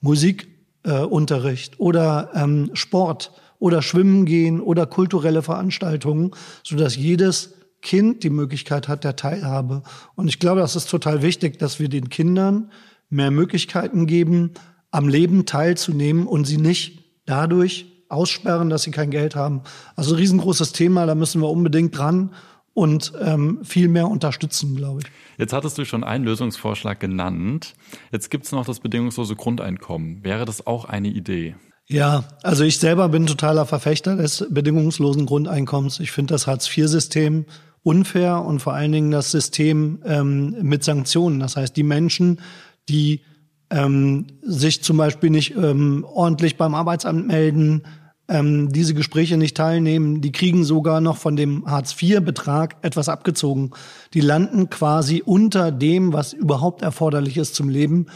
Musik, 0.00 0.48
äh, 0.84 1.00
Unterricht 1.00 1.78
oder 1.78 2.30
ähm, 2.34 2.70
Sport 2.74 3.32
oder 3.58 3.82
Schwimmen 3.82 4.24
gehen 4.24 4.60
oder 4.60 4.86
kulturelle 4.86 5.42
Veranstaltungen, 5.42 6.32
so 6.64 6.76
dass 6.76 6.96
jedes 6.96 7.54
Kind 7.82 8.24
die 8.24 8.30
Möglichkeit 8.30 8.88
hat 8.88 9.04
der 9.04 9.16
Teilhabe. 9.16 9.82
Und 10.14 10.28
ich 10.28 10.38
glaube, 10.38 10.60
das 10.60 10.76
ist 10.76 10.90
total 10.90 11.22
wichtig, 11.22 11.58
dass 11.58 11.80
wir 11.80 11.88
den 11.88 12.08
Kindern 12.08 12.70
mehr 13.08 13.30
Möglichkeiten 13.30 14.06
geben, 14.06 14.52
am 14.90 15.08
Leben 15.08 15.46
teilzunehmen 15.46 16.26
und 16.26 16.46
sie 16.46 16.56
nicht 16.56 17.04
dadurch 17.26 17.86
aussperren, 18.08 18.70
dass 18.70 18.82
sie 18.82 18.90
kein 18.90 19.10
Geld 19.10 19.36
haben. 19.36 19.62
Also 19.94 20.14
riesengroßes 20.14 20.72
Thema, 20.72 21.06
da 21.06 21.14
müssen 21.14 21.40
wir 21.40 21.48
unbedingt 21.48 21.96
dran 21.96 22.34
und 22.74 23.12
ähm, 23.20 23.60
viel 23.62 23.88
mehr 23.88 24.08
unterstützen, 24.08 24.76
glaube 24.76 25.00
ich. 25.02 25.06
Jetzt 25.38 25.52
hattest 25.52 25.78
du 25.78 25.84
schon 25.84 26.04
einen 26.04 26.24
Lösungsvorschlag 26.24 27.00
genannt. 27.00 27.74
Jetzt 28.12 28.30
gibt 28.30 28.44
es 28.46 28.52
noch 28.52 28.66
das 28.66 28.80
bedingungslose 28.80 29.36
Grundeinkommen. 29.36 30.24
Wäre 30.24 30.44
das 30.44 30.66
auch 30.66 30.84
eine 30.84 31.08
Idee? 31.08 31.56
Ja, 31.88 32.24
also 32.42 32.62
ich 32.62 32.78
selber 32.78 33.08
bin 33.08 33.26
totaler 33.26 33.66
Verfechter 33.66 34.16
des 34.16 34.46
bedingungslosen 34.48 35.26
Grundeinkommens. 35.26 35.98
Ich 35.98 36.12
finde 36.12 36.34
das 36.34 36.46
Hartz-IV-System 36.46 37.46
unfair 37.82 38.42
und 38.42 38.60
vor 38.60 38.74
allen 38.74 38.92
Dingen 38.92 39.10
das 39.10 39.30
System 39.30 40.00
ähm, 40.04 40.54
mit 40.62 40.84
Sanktionen. 40.84 41.40
Das 41.40 41.56
heißt, 41.56 41.76
die 41.76 41.82
Menschen, 41.82 42.40
die 42.88 43.22
ähm, 43.70 44.26
sich 44.42 44.82
zum 44.82 44.98
Beispiel 44.98 45.30
nicht 45.30 45.56
ähm, 45.56 46.04
ordentlich 46.04 46.56
beim 46.56 46.74
Arbeitsamt 46.74 47.26
melden, 47.26 47.82
ähm, 48.30 48.72
diese 48.72 48.94
Gespräche 48.94 49.36
nicht 49.36 49.56
teilnehmen, 49.56 50.20
die 50.20 50.30
kriegen 50.30 50.64
sogar 50.64 51.00
noch 51.00 51.16
von 51.16 51.34
dem 51.34 51.66
Hartz-IV-Betrag 51.66 52.76
etwas 52.82 53.08
abgezogen. 53.08 53.72
Die 54.14 54.20
landen 54.20 54.70
quasi 54.70 55.22
unter 55.24 55.72
dem, 55.72 56.12
was 56.12 56.32
überhaupt 56.32 56.82
erforderlich 56.82 57.36
ist 57.36 57.56
zum 57.56 57.68
Leben 57.68 58.06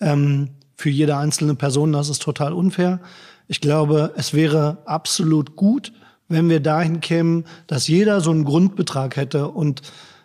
ähm, 0.00 0.50
für 0.74 0.90
jede 0.90 1.16
einzelne 1.16 1.54
Person. 1.54 1.92
Das 1.92 2.08
ist 2.08 2.20
total 2.20 2.52
unfair. 2.52 3.00
Ich 3.46 3.60
glaube, 3.60 4.12
es 4.16 4.34
wäre 4.34 4.78
absolut 4.86 5.54
gut, 5.54 5.92
wenn 6.28 6.48
wir 6.48 6.60
dahin 6.60 7.00
kämen, 7.00 7.44
dass 7.68 7.86
jeder 7.86 8.20
so 8.20 8.32
einen 8.32 8.44
Grundbetrag 8.44 9.16
hätte 9.16 9.48
und 9.48 9.82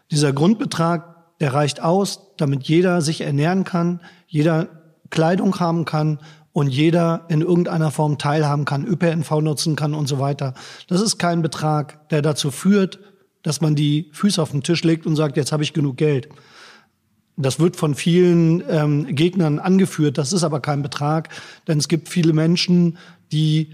dieser 0.09 0.33
Grundbetrag, 0.33 1.37
der 1.39 1.53
reicht 1.53 1.81
aus, 1.81 2.33
damit 2.37 2.63
jeder 2.63 3.01
sich 3.01 3.21
ernähren 3.21 3.63
kann, 3.63 4.01
jeder 4.27 4.67
Kleidung 5.11 5.59
haben 5.59 5.85
kann 5.85 6.19
und 6.55 6.69
jeder 6.69 7.25
in 7.27 7.41
irgendeiner 7.41 7.91
Form 7.91 8.17
teilhaben 8.17 8.63
kann, 8.63 8.87
ÖPNV 8.87 9.41
nutzen 9.41 9.75
kann 9.75 9.93
und 9.93 10.07
so 10.07 10.19
weiter. 10.19 10.53
Das 10.87 11.01
ist 11.01 11.17
kein 11.17 11.41
Betrag, 11.41 12.07
der 12.11 12.21
dazu 12.21 12.49
führt, 12.49 12.97
dass 13.43 13.59
man 13.59 13.75
die 13.75 14.09
Füße 14.13 14.41
auf 14.41 14.51
den 14.51 14.63
Tisch 14.63 14.81
legt 14.85 15.05
und 15.05 15.17
sagt, 15.17 15.35
jetzt 15.35 15.51
habe 15.51 15.63
ich 15.63 15.73
genug 15.73 15.97
Geld. 15.97 16.29
Das 17.35 17.59
wird 17.59 17.75
von 17.75 17.93
vielen 17.93 18.63
ähm, 18.69 19.05
Gegnern 19.13 19.59
angeführt, 19.59 20.17
das 20.17 20.31
ist 20.31 20.45
aber 20.45 20.61
kein 20.61 20.81
Betrag, 20.81 21.27
denn 21.67 21.77
es 21.77 21.89
gibt 21.89 22.07
viele 22.07 22.31
Menschen, 22.31 22.99
die 23.33 23.73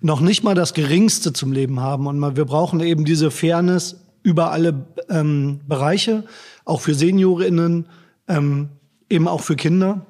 noch 0.00 0.20
nicht 0.20 0.44
mal 0.44 0.54
das 0.54 0.74
Geringste 0.74 1.32
zum 1.32 1.50
Leben 1.50 1.80
haben. 1.80 2.06
Und 2.06 2.36
wir 2.36 2.44
brauchen 2.44 2.78
eben 2.78 3.04
diese 3.04 3.32
Fairness 3.32 3.96
über 4.22 4.52
alle 4.52 4.86
ähm, 5.08 5.58
Bereiche, 5.66 6.22
auch 6.64 6.82
für 6.82 6.94
Seniorinnen, 6.94 7.86
ähm, 8.28 8.68
eben 9.10 9.26
auch 9.26 9.40
für 9.40 9.56
Kinder. 9.56 10.06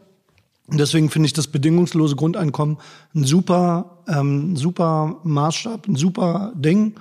Und 0.73 0.79
deswegen 0.79 1.11
finde 1.11 1.27
ich 1.27 1.35
das 1.35 1.49
bedingungslose 1.49 2.17
Grundeinkommen 2.17 2.79
ein 3.15 3.25
super, 3.25 3.99
ähm, 4.09 4.57
super 4.57 5.21
Maßstab, 5.23 5.87
ein 5.87 5.97
super 5.97 6.55
Ding. 6.55 6.95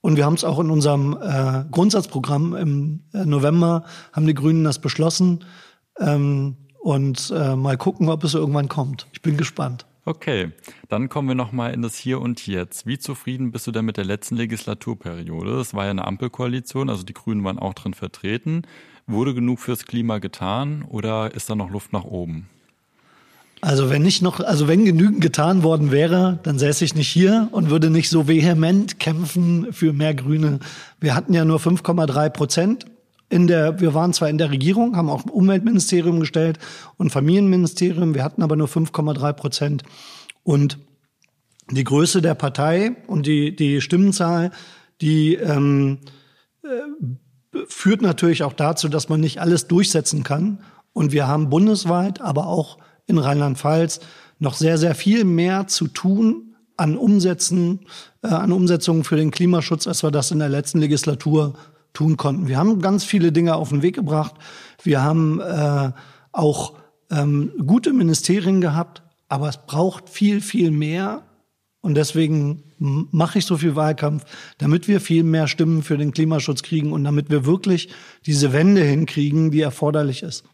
Und 0.00 0.16
wir 0.16 0.24
haben 0.24 0.34
es 0.34 0.42
auch 0.42 0.58
in 0.58 0.70
unserem 0.70 1.16
äh, 1.22 1.64
Grundsatzprogramm 1.70 2.56
im 2.56 3.04
äh, 3.14 3.24
November, 3.24 3.84
haben 4.12 4.26
die 4.26 4.34
Grünen 4.34 4.64
das 4.64 4.80
beschlossen. 4.80 5.44
Ähm, 6.00 6.56
und 6.80 7.32
äh, 7.32 7.54
mal 7.54 7.76
gucken, 7.76 8.08
ob 8.08 8.24
es 8.24 8.34
irgendwann 8.34 8.68
kommt. 8.68 9.06
Ich 9.12 9.22
bin 9.22 9.36
gespannt. 9.36 9.86
Okay, 10.04 10.50
dann 10.88 11.08
kommen 11.08 11.28
wir 11.28 11.36
nochmal 11.36 11.72
in 11.72 11.82
das 11.82 11.94
Hier 11.94 12.20
und 12.20 12.44
Jetzt. 12.48 12.86
Wie 12.86 12.98
zufrieden 12.98 13.52
bist 13.52 13.68
du 13.68 13.70
denn 13.70 13.84
mit 13.84 13.98
der 13.98 14.04
letzten 14.04 14.34
Legislaturperiode? 14.34 15.58
Das 15.58 15.74
war 15.74 15.84
ja 15.84 15.92
eine 15.92 16.08
Ampelkoalition, 16.08 16.90
also 16.90 17.04
die 17.04 17.14
Grünen 17.14 17.44
waren 17.44 17.60
auch 17.60 17.74
drin 17.74 17.94
vertreten. 17.94 18.62
Wurde 19.06 19.32
genug 19.32 19.60
fürs 19.60 19.86
Klima 19.86 20.18
getan 20.18 20.84
oder 20.88 21.32
ist 21.32 21.48
da 21.48 21.54
noch 21.54 21.70
Luft 21.70 21.92
nach 21.92 22.02
oben? 22.02 22.48
Also 23.64 23.90
wenn 23.90 24.02
nicht 24.02 24.22
noch, 24.22 24.40
also 24.40 24.66
wenn 24.66 24.84
genügend 24.84 25.20
getan 25.20 25.62
worden 25.62 25.92
wäre, 25.92 26.40
dann 26.42 26.58
säße 26.58 26.84
ich 26.84 26.96
nicht 26.96 27.06
hier 27.06 27.48
und 27.52 27.70
würde 27.70 27.90
nicht 27.90 28.10
so 28.10 28.26
vehement 28.26 28.98
kämpfen 28.98 29.72
für 29.72 29.92
mehr 29.92 30.14
Grüne. 30.14 30.58
Wir 30.98 31.14
hatten 31.14 31.32
ja 31.32 31.44
nur 31.44 31.60
5,3 31.60 32.30
Prozent 32.30 32.86
in 33.28 33.46
der, 33.46 33.78
wir 33.78 33.94
waren 33.94 34.12
zwar 34.12 34.28
in 34.28 34.36
der 34.36 34.50
Regierung, 34.50 34.96
haben 34.96 35.08
auch 35.08 35.26
Umweltministerium 35.26 36.18
gestellt 36.18 36.58
und 36.96 37.10
Familienministerium, 37.10 38.16
wir 38.16 38.24
hatten 38.24 38.42
aber 38.42 38.56
nur 38.56 38.66
5,3 38.66 39.32
Prozent. 39.32 39.84
Und 40.42 40.78
die 41.70 41.84
Größe 41.84 42.20
der 42.20 42.34
Partei 42.34 42.96
und 43.06 43.28
die, 43.28 43.54
die 43.54 43.80
Stimmenzahl, 43.80 44.50
die 45.00 45.36
ähm, 45.36 45.98
äh, 46.64 47.58
führt 47.68 48.02
natürlich 48.02 48.42
auch 48.42 48.54
dazu, 48.54 48.88
dass 48.88 49.08
man 49.08 49.20
nicht 49.20 49.40
alles 49.40 49.68
durchsetzen 49.68 50.24
kann. 50.24 50.58
Und 50.92 51.12
wir 51.12 51.28
haben 51.28 51.48
bundesweit, 51.48 52.20
aber 52.20 52.48
auch 52.48 52.78
in 53.12 53.18
Rheinland-Pfalz 53.18 54.00
noch 54.38 54.54
sehr, 54.54 54.78
sehr 54.78 54.94
viel 54.94 55.24
mehr 55.24 55.68
zu 55.68 55.86
tun 55.86 56.56
an 56.76 56.96
Umsätzen, 56.96 57.80
äh, 58.22 58.28
an 58.28 58.52
Umsetzungen 58.52 59.04
für 59.04 59.16
den 59.16 59.30
Klimaschutz, 59.30 59.86
als 59.86 60.02
wir 60.02 60.10
das 60.10 60.30
in 60.30 60.40
der 60.40 60.48
letzten 60.48 60.80
Legislatur 60.80 61.54
tun 61.92 62.16
konnten. 62.16 62.48
Wir 62.48 62.58
haben 62.58 62.80
ganz 62.80 63.04
viele 63.04 63.32
Dinge 63.32 63.54
auf 63.54 63.68
den 63.68 63.82
Weg 63.82 63.94
gebracht. 63.94 64.34
Wir 64.82 65.02
haben 65.02 65.40
äh, 65.40 65.92
auch 66.32 66.74
ähm, 67.10 67.52
gute 67.64 67.92
Ministerien 67.92 68.60
gehabt, 68.60 69.02
aber 69.28 69.48
es 69.48 69.58
braucht 69.58 70.08
viel, 70.08 70.40
viel 70.40 70.70
mehr. 70.70 71.22
Und 71.82 71.94
deswegen 71.96 72.62
mache 72.78 73.38
ich 73.38 73.44
so 73.44 73.56
viel 73.56 73.76
Wahlkampf, 73.76 74.24
damit 74.58 74.88
wir 74.88 75.00
viel 75.00 75.24
mehr 75.24 75.48
Stimmen 75.48 75.82
für 75.82 75.98
den 75.98 76.12
Klimaschutz 76.12 76.62
kriegen 76.62 76.92
und 76.92 77.04
damit 77.04 77.30
wir 77.30 77.44
wirklich 77.44 77.88
diese 78.24 78.52
Wende 78.52 78.82
hinkriegen, 78.82 79.50
die 79.50 79.60
erforderlich 79.60 80.22
ist. 80.22 80.44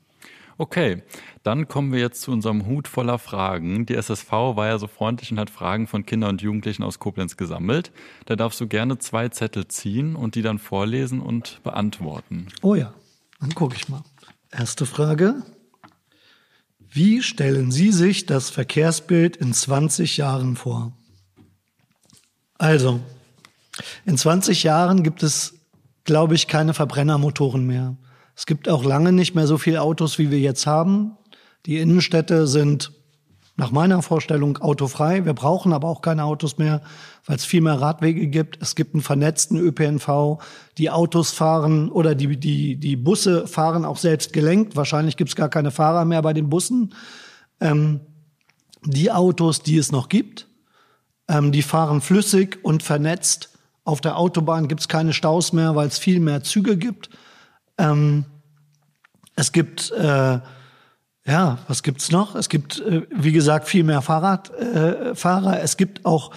Okay, 0.56 1.02
dann 1.48 1.66
kommen 1.66 1.92
wir 1.92 1.98
jetzt 1.98 2.20
zu 2.20 2.30
unserem 2.30 2.66
Hut 2.66 2.88
voller 2.88 3.18
Fragen. 3.18 3.86
Die 3.86 3.94
SSV 3.94 4.30
war 4.30 4.66
ja 4.66 4.78
so 4.78 4.86
freundlich 4.86 5.32
und 5.32 5.40
hat 5.40 5.48
Fragen 5.48 5.86
von 5.86 6.04
Kindern 6.04 6.32
und 6.32 6.42
Jugendlichen 6.42 6.82
aus 6.82 6.98
Koblenz 6.98 7.38
gesammelt. 7.38 7.90
Da 8.26 8.36
darfst 8.36 8.60
du 8.60 8.68
gerne 8.68 8.98
zwei 8.98 9.30
Zettel 9.30 9.66
ziehen 9.66 10.14
und 10.14 10.34
die 10.34 10.42
dann 10.42 10.58
vorlesen 10.58 11.20
und 11.20 11.62
beantworten. 11.62 12.48
Oh 12.60 12.74
ja, 12.74 12.92
dann 13.40 13.54
gucke 13.54 13.76
ich 13.76 13.88
mal. 13.88 14.02
Erste 14.50 14.84
Frage. 14.84 15.36
Wie 16.80 17.22
stellen 17.22 17.70
Sie 17.70 17.92
sich 17.92 18.26
das 18.26 18.50
Verkehrsbild 18.50 19.38
in 19.38 19.54
20 19.54 20.18
Jahren 20.18 20.54
vor? 20.54 20.92
Also, 22.58 23.00
in 24.04 24.18
20 24.18 24.64
Jahren 24.64 25.02
gibt 25.02 25.22
es, 25.22 25.54
glaube 26.04 26.34
ich, 26.34 26.46
keine 26.46 26.74
Verbrennermotoren 26.74 27.66
mehr. 27.66 27.96
Es 28.36 28.44
gibt 28.44 28.68
auch 28.68 28.84
lange 28.84 29.12
nicht 29.12 29.34
mehr 29.34 29.46
so 29.46 29.56
viele 29.56 29.80
Autos, 29.80 30.18
wie 30.18 30.30
wir 30.30 30.40
jetzt 30.40 30.66
haben. 30.66 31.17
Die 31.66 31.78
Innenstädte 31.78 32.46
sind 32.46 32.92
nach 33.58 33.72
meiner 33.72 34.02
Vorstellung 34.02 34.58
autofrei. 34.58 35.24
Wir 35.24 35.34
brauchen 35.34 35.72
aber 35.72 35.88
auch 35.88 36.00
keine 36.00 36.24
Autos 36.24 36.58
mehr, 36.58 36.80
weil 37.26 37.36
es 37.36 37.44
viel 37.44 37.60
mehr 37.60 37.80
Radwege 37.80 38.28
gibt. 38.28 38.62
Es 38.62 38.76
gibt 38.76 38.94
einen 38.94 39.02
vernetzten 39.02 39.58
ÖPNV. 39.58 40.38
Die 40.78 40.90
Autos 40.90 41.32
fahren 41.32 41.90
oder 41.90 42.14
die, 42.14 42.38
die, 42.38 42.76
die 42.76 42.96
Busse 42.96 43.48
fahren 43.48 43.84
auch 43.84 43.96
selbst 43.96 44.32
gelenkt. 44.32 44.76
Wahrscheinlich 44.76 45.16
gibt 45.16 45.30
es 45.30 45.36
gar 45.36 45.48
keine 45.48 45.72
Fahrer 45.72 46.04
mehr 46.04 46.22
bei 46.22 46.32
den 46.32 46.48
Bussen. 46.48 46.94
Ähm, 47.60 48.00
die 48.84 49.10
Autos, 49.10 49.60
die 49.60 49.76
es 49.76 49.90
noch 49.90 50.08
gibt, 50.08 50.46
ähm, 51.26 51.50
die 51.50 51.62
fahren 51.62 52.00
flüssig 52.00 52.60
und 52.62 52.84
vernetzt. 52.84 53.50
Auf 53.82 54.00
der 54.00 54.18
Autobahn 54.18 54.68
gibt 54.68 54.82
es 54.82 54.88
keine 54.88 55.12
Staus 55.12 55.52
mehr, 55.52 55.74
weil 55.74 55.88
es 55.88 55.98
viel 55.98 56.20
mehr 56.20 56.44
Züge 56.44 56.76
gibt. 56.76 57.10
Ähm, 57.76 58.24
es 59.34 59.50
gibt, 59.50 59.90
äh, 59.90 60.38
ja, 61.28 61.58
was 61.68 61.82
gibt's 61.82 62.10
noch? 62.10 62.34
Es 62.34 62.48
gibt, 62.48 62.80
äh, 62.80 63.02
wie 63.10 63.32
gesagt, 63.32 63.68
viel 63.68 63.84
mehr 63.84 64.02
Fahrradfahrer. 64.02 65.58
Äh, 65.58 65.62
es 65.62 65.76
gibt 65.76 66.04
auch 66.04 66.32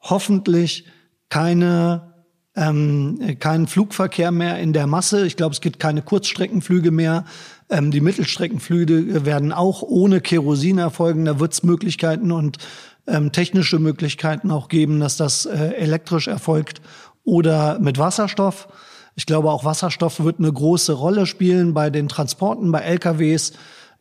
hoffentlich 0.00 0.86
keine 1.28 2.14
ähm, 2.56 3.36
keinen 3.40 3.66
Flugverkehr 3.66 4.30
mehr 4.30 4.58
in 4.60 4.72
der 4.72 4.86
Masse. 4.86 5.26
Ich 5.26 5.36
glaube, 5.36 5.54
es 5.54 5.60
gibt 5.60 5.80
keine 5.80 6.02
Kurzstreckenflüge 6.02 6.90
mehr. 6.90 7.24
Ähm, 7.68 7.90
die 7.90 8.00
Mittelstreckenflüge 8.00 9.24
werden 9.24 9.52
auch 9.52 9.82
ohne 9.82 10.20
Kerosin 10.20 10.78
erfolgen. 10.78 11.24
Da 11.24 11.40
wird 11.40 11.52
es 11.52 11.62
Möglichkeiten 11.62 12.30
und 12.30 12.58
ähm, 13.06 13.32
technische 13.32 13.78
Möglichkeiten 13.78 14.50
auch 14.50 14.68
geben, 14.68 15.00
dass 15.00 15.16
das 15.16 15.46
äh, 15.46 15.72
elektrisch 15.74 16.28
erfolgt 16.28 16.80
oder 17.24 17.78
mit 17.80 17.98
Wasserstoff. 17.98 18.68
Ich 19.16 19.26
glaube, 19.26 19.50
auch 19.50 19.64
Wasserstoff 19.64 20.22
wird 20.22 20.38
eine 20.38 20.52
große 20.52 20.92
Rolle 20.92 21.26
spielen 21.26 21.74
bei 21.74 21.90
den 21.90 22.08
Transporten, 22.08 22.72
bei 22.72 22.80
LKWs, 22.80 23.52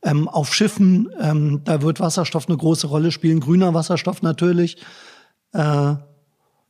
ähm, 0.04 0.28
auf 0.28 0.54
Schiffen. 0.54 1.10
Ähm, 1.20 1.62
da 1.64 1.82
wird 1.82 2.00
Wasserstoff 2.00 2.48
eine 2.48 2.58
große 2.58 2.86
Rolle 2.88 3.12
spielen, 3.12 3.40
grüner 3.40 3.74
Wasserstoff 3.74 4.22
natürlich. 4.22 4.78
Äh, 5.54 5.96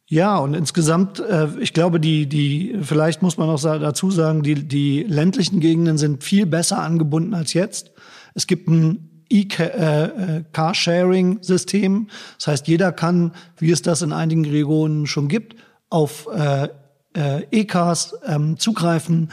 ja, 0.08 0.38
und 0.38 0.54
insgesamt, 0.54 1.20
äh, 1.20 1.48
ich 1.60 1.74
glaube, 1.74 2.00
die, 2.00 2.28
die, 2.28 2.78
vielleicht 2.82 3.22
muss 3.22 3.38
man 3.38 3.50
auch 3.50 3.62
dazu 3.62 4.10
sagen, 4.12 4.44
die, 4.44 4.66
die 4.68 5.04
ländlichen 5.04 5.60
Gegenden 5.60 5.98
sind 5.98 6.24
viel 6.24 6.46
besser 6.46 6.80
angebunden 6.80 7.34
als 7.34 7.52
jetzt. 7.54 7.92
Es 8.36 8.48
gibt 8.48 8.68
ein 8.68 9.26
E-Carsharing-System. 9.30 12.02
Äh, 12.02 12.08
das 12.38 12.48
heißt, 12.48 12.68
jeder 12.68 12.92
kann, 12.92 13.32
wie 13.58 13.72
es 13.72 13.82
das 13.82 14.02
in 14.02 14.12
einigen 14.12 14.44
Regionen 14.46 15.08
schon 15.08 15.30
gibt, 15.30 15.56
auf 15.90 16.28
äh, 16.36 16.68
äh, 17.16 17.44
E-Cars 17.52 18.16
ähm, 18.26 18.58
zugreifen. 18.58 19.32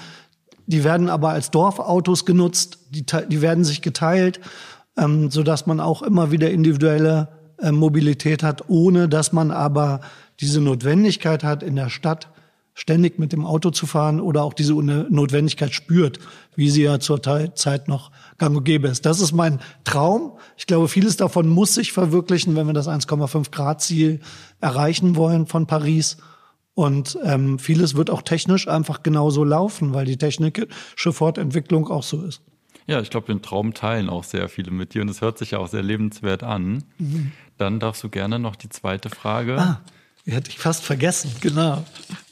Die 0.70 0.85
werden 0.85 1.09
aber 1.09 1.30
als 1.30 1.50
Dorfautos 1.50 2.24
genutzt, 2.24 2.78
die, 2.90 3.04
die 3.04 3.42
werden 3.42 3.64
sich 3.64 3.83
geteilt, 3.83 4.40
ähm, 4.96 5.28
so 5.30 5.42
dass 5.42 5.66
man 5.66 5.80
auch 5.80 6.00
immer 6.02 6.30
wieder 6.30 6.50
individuelle 6.50 7.28
äh, 7.59 7.72
Mobilität 7.72 8.44
hat, 8.44 8.68
ohne 8.68 9.09
dass 9.09 9.33
man 9.33 9.50
aber 9.50 10.00
diese 10.38 10.61
Notwendigkeit 10.61 11.42
hat, 11.42 11.64
in 11.64 11.74
der 11.74 11.90
Stadt 11.90 12.28
ständig 12.74 13.18
mit 13.18 13.33
dem 13.33 13.44
Auto 13.44 13.70
zu 13.70 13.85
fahren 13.87 14.20
oder 14.20 14.44
auch 14.44 14.54
diese 14.54 14.72
Notwendigkeit 14.74 15.74
spürt, 15.74 16.20
wie 16.54 16.70
sie 16.70 16.85
ja 16.85 17.00
zur 17.00 17.20
Zeit 17.20 17.88
noch 17.88 18.12
gang 18.38 18.56
und 18.56 18.64
gäbe 18.64 18.87
ist. 18.87 19.04
Das 19.04 19.20
ist 19.20 19.33
mein 19.33 19.59
Traum. 19.83 20.38
Ich 20.56 20.66
glaube, 20.66 20.87
vieles 20.87 21.16
davon 21.16 21.48
muss 21.48 21.74
sich 21.74 21.92
verwirklichen, 21.92 22.54
wenn 22.54 22.68
wir 22.68 22.72
das 22.72 22.87
1,5 22.87 23.50
Grad 23.50 23.83
Ziel 23.83 24.20
erreichen 24.61 25.16
wollen 25.16 25.46
von 25.46 25.66
Paris. 25.66 26.18
Und 26.81 27.19
ähm, 27.25 27.59
vieles 27.59 27.95
wird 27.95 28.09
auch 28.09 28.23
technisch 28.23 28.66
einfach 28.66 29.03
genauso 29.03 29.45
laufen, 29.45 29.93
weil 29.93 30.07
die 30.07 30.16
technische 30.16 30.66
Fortentwicklung 31.12 31.88
auch 31.88 32.03
so 32.03 32.23
ist. 32.23 32.40
Ja, 32.87 33.03
ich 33.03 33.11
glaube, 33.11 33.27
den 33.27 33.43
Traum 33.43 33.75
teilen 33.75 34.09
auch 34.09 34.25
sehr 34.25 34.49
viele 34.49 34.71
mit 34.71 34.95
dir 34.95 35.03
und 35.03 35.11
es 35.11 35.21
hört 35.21 35.37
sich 35.37 35.51
ja 35.51 35.59
auch 35.59 35.69
sehr 35.69 35.83
lebenswert 35.83 36.43
an. 36.43 36.85
Mhm. 36.97 37.33
Dann 37.59 37.81
darfst 37.81 38.03
du 38.03 38.09
gerne 38.09 38.38
noch 38.38 38.57
die 38.57 38.71
zweite 38.71 39.11
Frage. 39.11 39.59
Ah, 39.59 39.83
die 40.25 40.33
hätte 40.33 40.49
ich 40.49 40.59
fast 40.59 40.83
vergessen, 40.83 41.31
genau. 41.43 41.85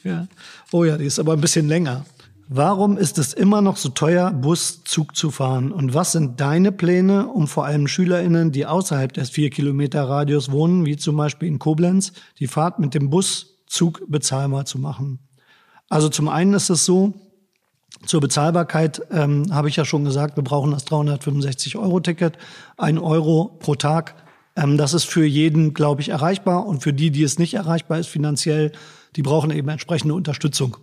Ja. 0.03 0.27
Oh 0.71 0.83
ja, 0.83 0.97
die 0.97 1.05
ist 1.05 1.19
aber 1.19 1.33
ein 1.33 1.41
bisschen 1.41 1.67
länger. 1.67 2.07
Warum 2.47 2.97
ist 2.97 3.19
es 3.19 3.33
immer 3.33 3.61
noch 3.61 3.77
so 3.77 3.89
teuer, 3.89 4.31
Bus, 4.31 4.83
Zug 4.83 5.15
zu 5.15 5.29
fahren? 5.29 5.71
Und 5.71 5.93
was 5.93 6.13
sind 6.13 6.39
deine 6.39 6.71
Pläne, 6.71 7.27
um 7.27 7.47
vor 7.47 7.65
allem 7.65 7.87
SchülerInnen, 7.87 8.51
die 8.51 8.65
außerhalb 8.65 9.13
des 9.13 9.29
vier 9.29 9.51
Kilometer 9.51 10.09
Radius 10.09 10.51
wohnen, 10.51 10.87
wie 10.87 10.97
zum 10.97 11.17
Beispiel 11.17 11.49
in 11.49 11.59
Koblenz, 11.59 12.13
die 12.39 12.47
Fahrt 12.47 12.79
mit 12.79 12.95
dem 12.95 13.11
Bus 13.11 13.58
Zug 13.69 14.03
bezahlbar 14.07 14.65
zu 14.65 14.79
machen. 14.79 15.19
Also 15.87 16.09
zum 16.09 16.27
einen 16.27 16.53
ist 16.53 16.69
es 16.69 16.83
so, 16.83 17.13
zur 18.05 18.21
Bezahlbarkeit 18.21 19.01
ähm, 19.11 19.53
habe 19.53 19.69
ich 19.69 19.75
ja 19.75 19.85
schon 19.85 20.03
gesagt, 20.03 20.35
wir 20.35 20.43
brauchen 20.43 20.71
das 20.71 20.85
365-Euro-Ticket. 20.87 22.37
Ein 22.77 22.97
Euro 22.97 23.57
pro 23.59 23.75
Tag 23.75 24.15
Ähm, 24.55 24.77
das 24.77 24.93
ist 24.93 25.05
für 25.05 25.25
jeden, 25.25 25.73
glaube 25.73 26.01
ich, 26.01 26.09
erreichbar. 26.09 26.65
Und 26.65 26.83
für 26.83 26.93
die, 26.93 27.11
die 27.11 27.23
es 27.23 27.39
nicht 27.39 27.53
erreichbar 27.53 27.99
ist 27.99 28.07
finanziell, 28.07 28.71
die 29.15 29.21
brauchen 29.21 29.51
eben 29.51 29.69
entsprechende 29.69 30.13
Unterstützung. 30.13 30.77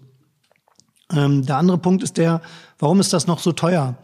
Ähm, 1.12 1.44
der 1.44 1.56
andere 1.56 1.78
Punkt 1.78 2.02
ist 2.02 2.16
der, 2.16 2.40
warum 2.78 3.00
ist 3.00 3.12
das 3.12 3.26
noch 3.26 3.38
so 3.38 3.52
teuer? 3.52 3.96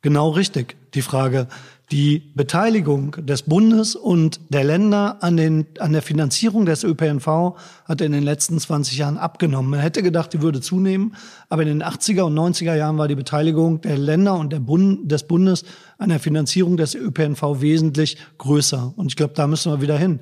Genau 0.00 0.30
richtig, 0.30 0.76
die 0.94 1.02
Frage. 1.02 1.46
Die 1.92 2.32
Beteiligung 2.34 3.14
des 3.20 3.42
Bundes 3.42 3.96
und 3.96 4.40
der 4.48 4.64
Länder 4.64 5.18
an, 5.20 5.36
den, 5.36 5.66
an 5.78 5.92
der 5.92 6.00
Finanzierung 6.00 6.64
des 6.64 6.84
ÖPNV 6.84 7.54
hat 7.84 8.00
in 8.00 8.12
den 8.12 8.22
letzten 8.22 8.58
20 8.58 8.96
Jahren 8.96 9.18
abgenommen. 9.18 9.72
Man 9.72 9.80
hätte 9.80 10.02
gedacht, 10.02 10.32
die 10.32 10.40
würde 10.40 10.62
zunehmen, 10.62 11.14
aber 11.50 11.64
in 11.64 11.68
den 11.68 11.82
80er 11.82 12.22
und 12.22 12.34
90er 12.34 12.74
Jahren 12.74 12.96
war 12.96 13.08
die 13.08 13.14
Beteiligung 13.14 13.82
der 13.82 13.98
Länder 13.98 14.36
und 14.36 14.54
der 14.54 14.60
Bund, 14.60 15.12
des 15.12 15.24
Bundes 15.24 15.64
an 15.98 16.08
der 16.08 16.18
Finanzierung 16.18 16.78
des 16.78 16.94
ÖPNV 16.94 17.60
wesentlich 17.60 18.16
größer. 18.38 18.94
Und 18.96 19.08
ich 19.08 19.16
glaube, 19.16 19.34
da 19.34 19.46
müssen 19.46 19.70
wir 19.70 19.82
wieder 19.82 19.98
hin. 19.98 20.20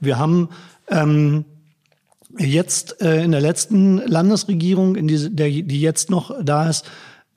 Wir 0.00 0.18
haben 0.18 0.48
ähm, 0.88 1.44
jetzt 2.36 3.00
äh, 3.00 3.22
in 3.22 3.30
der 3.30 3.40
letzten 3.40 3.98
Landesregierung, 3.98 4.96
in 4.96 5.06
die, 5.06 5.32
der, 5.32 5.48
die 5.48 5.80
jetzt 5.80 6.10
noch 6.10 6.34
da 6.42 6.68
ist, 6.68 6.84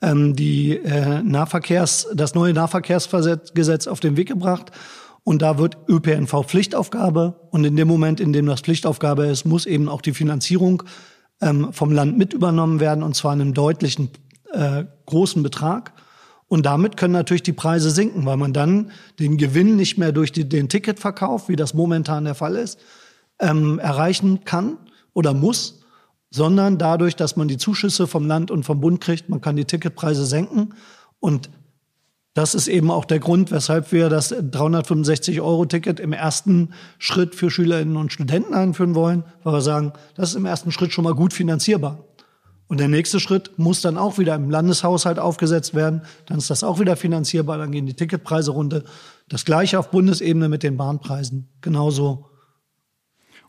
ähm, 0.02 0.36
die 0.36 0.76
äh, 0.76 1.22
Nahverkehrs, 1.22 2.08
das 2.14 2.34
neue 2.34 2.52
Nahverkehrsgesetz 2.52 3.86
auf 3.86 4.00
den 4.00 4.16
Weg 4.16 4.28
gebracht. 4.28 4.70
Und 5.24 5.42
da 5.42 5.58
wird 5.58 5.76
ÖPNV 5.88 6.44
Pflichtaufgabe. 6.44 7.34
Und 7.50 7.64
in 7.64 7.76
dem 7.76 7.88
Moment, 7.88 8.20
in 8.20 8.32
dem 8.32 8.46
das 8.46 8.60
Pflichtaufgabe 8.60 9.26
ist, 9.26 9.44
muss 9.44 9.66
eben 9.66 9.88
auch 9.88 10.00
die 10.00 10.14
Finanzierung 10.14 10.84
ähm, 11.40 11.72
vom 11.72 11.90
Land 11.90 12.16
mit 12.16 12.32
übernommen 12.32 12.80
werden, 12.80 13.02
und 13.02 13.16
zwar 13.16 13.34
in 13.34 13.40
einem 13.40 13.54
deutlichen 13.54 14.10
äh, 14.52 14.84
großen 15.06 15.42
Betrag. 15.42 15.92
Und 16.48 16.64
damit 16.64 16.96
können 16.96 17.12
natürlich 17.12 17.42
die 17.42 17.52
Preise 17.52 17.90
sinken, 17.90 18.24
weil 18.24 18.36
man 18.36 18.52
dann 18.52 18.92
den 19.18 19.36
Gewinn 19.36 19.76
nicht 19.76 19.98
mehr 19.98 20.12
durch 20.12 20.30
die, 20.30 20.48
den 20.48 20.68
Ticketverkauf, 20.68 21.48
wie 21.48 21.56
das 21.56 21.74
momentan 21.74 22.24
der 22.24 22.36
Fall 22.36 22.54
ist, 22.54 22.78
ähm, 23.40 23.78
erreichen 23.80 24.44
kann 24.44 24.78
oder 25.12 25.34
muss, 25.34 25.80
sondern 26.36 26.76
dadurch, 26.76 27.16
dass 27.16 27.36
man 27.36 27.48
die 27.48 27.56
Zuschüsse 27.56 28.06
vom 28.06 28.26
Land 28.26 28.50
und 28.50 28.64
vom 28.64 28.80
Bund 28.80 29.00
kriegt, 29.00 29.30
man 29.30 29.40
kann 29.40 29.56
die 29.56 29.64
Ticketpreise 29.64 30.26
senken. 30.26 30.74
Und 31.18 31.48
das 32.34 32.54
ist 32.54 32.68
eben 32.68 32.90
auch 32.90 33.06
der 33.06 33.20
Grund, 33.20 33.50
weshalb 33.50 33.90
wir 33.90 34.10
das 34.10 34.34
365-Euro-Ticket 34.34 35.98
im 35.98 36.12
ersten 36.12 36.74
Schritt 36.98 37.34
für 37.34 37.50
Schülerinnen 37.50 37.96
und 37.96 38.12
Studenten 38.12 38.52
einführen 38.52 38.94
wollen, 38.94 39.24
weil 39.42 39.54
wir 39.54 39.62
sagen, 39.62 39.94
das 40.14 40.30
ist 40.30 40.34
im 40.34 40.44
ersten 40.44 40.70
Schritt 40.70 40.92
schon 40.92 41.04
mal 41.04 41.14
gut 41.14 41.32
finanzierbar. 41.32 42.04
Und 42.68 42.78
der 42.80 42.88
nächste 42.88 43.18
Schritt 43.18 43.58
muss 43.58 43.80
dann 43.80 43.96
auch 43.96 44.18
wieder 44.18 44.34
im 44.34 44.50
Landeshaushalt 44.50 45.18
aufgesetzt 45.18 45.74
werden. 45.74 46.02
Dann 46.26 46.36
ist 46.36 46.50
das 46.50 46.62
auch 46.62 46.78
wieder 46.78 46.96
finanzierbar. 46.96 47.56
Dann 47.56 47.72
gehen 47.72 47.86
die 47.86 47.94
Ticketpreise 47.94 48.50
runter. 48.50 48.82
Das 49.30 49.46
gleiche 49.46 49.78
auf 49.78 49.90
Bundesebene 49.90 50.50
mit 50.50 50.62
den 50.62 50.76
Bahnpreisen. 50.76 51.48
Genauso 51.62 52.26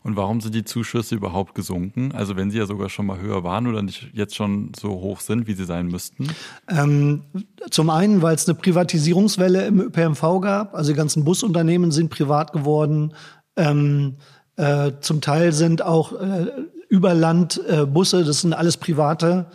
und 0.02 0.16
warum 0.16 0.40
sind 0.40 0.54
die 0.54 0.64
Zuschüsse 0.64 1.14
überhaupt 1.14 1.54
gesunken? 1.54 2.12
Also 2.12 2.36
wenn 2.36 2.50
sie 2.50 2.58
ja 2.58 2.66
sogar 2.66 2.88
schon 2.88 3.06
mal 3.06 3.20
höher 3.20 3.44
waren 3.44 3.66
oder 3.66 3.82
nicht 3.82 4.10
jetzt 4.12 4.36
schon 4.36 4.72
so 4.78 4.90
hoch 4.90 5.20
sind, 5.20 5.46
wie 5.46 5.54
sie 5.54 5.64
sein 5.64 5.86
müssten? 5.88 6.28
Ähm, 6.68 7.22
zum 7.70 7.90
einen, 7.90 8.22
weil 8.22 8.34
es 8.34 8.48
eine 8.48 8.56
Privatisierungswelle 8.56 9.66
im 9.66 9.80
ÖPNV 9.80 10.40
gab. 10.40 10.74
Also 10.74 10.92
die 10.92 10.96
ganzen 10.96 11.24
Busunternehmen 11.24 11.90
sind 11.90 12.10
privat 12.10 12.52
geworden. 12.52 13.14
Ähm, 13.56 14.16
äh, 14.56 14.92
zum 15.00 15.20
Teil 15.20 15.52
sind 15.52 15.82
auch 15.82 16.12
äh, 16.12 16.46
Überlandbusse, 16.88 18.20
äh, 18.20 18.24
das 18.24 18.40
sind 18.40 18.54
alles 18.54 18.76
private 18.76 19.46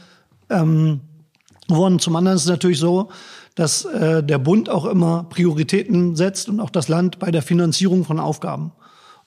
ähm, 0.50 1.02
geworden. 1.68 2.00
Zum 2.00 2.16
anderen 2.16 2.36
ist 2.36 2.44
es 2.44 2.50
natürlich 2.50 2.80
so, 2.80 3.10
dass 3.56 3.86
äh, 3.86 4.24
der 4.24 4.38
Bund 4.38 4.70
auch 4.70 4.86
immer 4.86 5.26
Prioritäten 5.30 6.16
setzt 6.16 6.50
und 6.50 6.60
auch 6.60 6.70
das 6.70 6.88
Land 6.88 7.20
bei 7.20 7.32
der 7.32 7.42
Finanzierung 7.42 8.04
von 8.04 8.20
Aufgaben. 8.20 8.72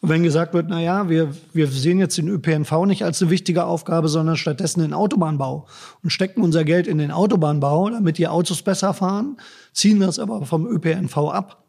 Und 0.07 0.13
wenn 0.13 0.23
gesagt 0.23 0.55
wird, 0.55 0.67
na 0.69 0.81
ja, 0.81 1.09
wir, 1.09 1.35
wir 1.53 1.67
sehen 1.67 1.99
jetzt 1.99 2.17
den 2.17 2.29
ÖPNV 2.29 2.87
nicht 2.87 3.03
als 3.03 3.21
eine 3.21 3.33
wichtige 3.33 3.65
Aufgabe, 3.65 4.07
sondern 4.07 4.37
stattdessen 4.37 4.79
den 4.79 4.93
Autobahnbau 4.93 5.67
und 6.05 6.11
stecken 6.11 6.43
unser 6.43 6.63
Geld 6.63 6.87
in 6.87 6.99
den 6.99 7.11
Autobahnbau, 7.11 7.91
damit 7.91 8.17
die 8.17 8.29
Autos 8.29 8.63
besser 8.63 8.95
fahren, 8.95 9.37
ziehen 9.73 9.99
das 9.99 10.21
aber 10.21 10.47
vom 10.47 10.65
ÖPNV 10.65 11.17
ab, 11.17 11.65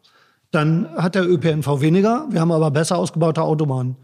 dann 0.52 0.88
hat 0.94 1.16
der 1.16 1.28
ÖPNV 1.28 1.80
weniger, 1.80 2.28
wir 2.30 2.40
haben 2.40 2.52
aber 2.52 2.70
besser 2.70 2.98
ausgebaute 2.98 3.42
Autobahnen. 3.42 3.96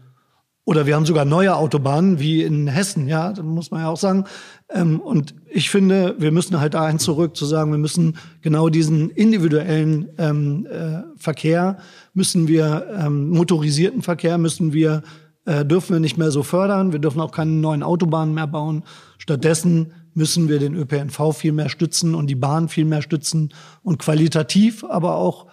Oder 0.65 0.85
wir 0.85 0.95
haben 0.95 1.05
sogar 1.05 1.23
neue 1.23 1.55
Autobahnen, 1.55 2.19
wie 2.19 2.43
in 2.43 2.67
Hessen, 2.67 3.07
ja, 3.07 3.31
da 3.31 3.41
muss 3.41 3.71
man 3.71 3.83
ja 3.83 3.87
auch 3.87 3.95
sagen. 3.95 4.25
Ähm, 4.69 4.99
und 4.99 5.35
ich 5.49 5.69
finde, 5.69 6.15
wir 6.17 6.31
müssen 6.31 6.59
halt 6.59 6.73
dahin 6.73 6.99
zurück, 6.99 7.37
zu 7.37 7.45
sagen, 7.45 7.71
wir 7.71 7.77
müssen 7.77 8.17
genau 8.41 8.69
diesen 8.69 9.09
individuellen 9.11 10.09
ähm, 10.17 10.65
äh, 10.65 11.03
Verkehr, 11.17 11.77
müssen 12.13 12.47
wir, 12.47 12.87
ähm, 12.97 13.29
motorisierten 13.29 14.01
Verkehr, 14.01 14.37
müssen 14.37 14.73
wir, 14.73 15.03
äh, 15.45 15.63
dürfen 15.63 15.93
wir 15.93 15.99
nicht 15.99 16.17
mehr 16.17 16.31
so 16.31 16.41
fördern. 16.41 16.91
Wir 16.91 16.99
dürfen 16.99 17.21
auch 17.21 17.31
keine 17.31 17.51
neuen 17.51 17.83
Autobahnen 17.83 18.33
mehr 18.33 18.47
bauen. 18.47 18.83
Stattdessen 19.19 19.93
müssen 20.15 20.49
wir 20.49 20.59
den 20.59 20.75
ÖPNV 20.75 21.33
viel 21.33 21.51
mehr 21.51 21.69
stützen 21.69 22.15
und 22.15 22.27
die 22.27 22.35
Bahn 22.35 22.67
viel 22.67 22.85
mehr 22.85 23.01
stützen 23.01 23.53
und 23.83 23.99
qualitativ 23.99 24.83
aber 24.83 25.17
auch 25.17 25.45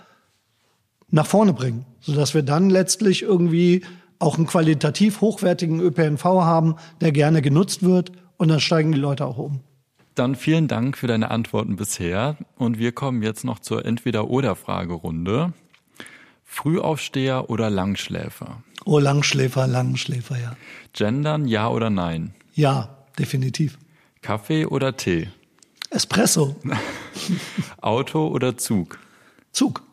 nach 1.10 1.26
vorne 1.26 1.52
bringen, 1.52 1.84
sodass 2.00 2.32
wir 2.32 2.42
dann 2.42 2.70
letztlich 2.70 3.22
irgendwie 3.22 3.82
auch 4.18 4.38
einen 4.38 4.46
qualitativ 4.46 5.20
hochwertigen 5.20 5.80
ÖPNV 5.80 6.24
haben, 6.24 6.76
der 7.00 7.12
gerne 7.12 7.42
genutzt 7.42 7.82
wird 7.82 8.12
und 8.42 8.48
dann 8.48 8.58
steigen 8.58 8.90
die 8.90 8.98
Leute 8.98 9.24
auch 9.24 9.38
um. 9.38 9.60
Dann 10.16 10.34
vielen 10.34 10.66
Dank 10.66 10.98
für 10.98 11.06
deine 11.06 11.30
Antworten 11.30 11.76
bisher 11.76 12.36
und 12.56 12.76
wir 12.76 12.90
kommen 12.90 13.22
jetzt 13.22 13.44
noch 13.44 13.60
zur 13.60 13.86
Entweder-oder-Fragerunde. 13.86 15.52
Frühaufsteher 16.42 17.50
oder 17.50 17.70
Langschläfer? 17.70 18.64
Oh, 18.84 18.98
Langschläfer, 18.98 19.68
Langschläfer, 19.68 20.40
ja. 20.40 20.56
Gendern, 20.92 21.46
ja 21.46 21.68
oder 21.68 21.88
nein? 21.88 22.34
Ja, 22.52 23.06
definitiv. 23.16 23.78
Kaffee 24.22 24.66
oder 24.66 24.96
Tee? 24.96 25.28
Espresso. 25.90 26.56
Auto 27.80 28.26
oder 28.26 28.58
Zug? 28.58 28.98
Zug. 29.52 29.84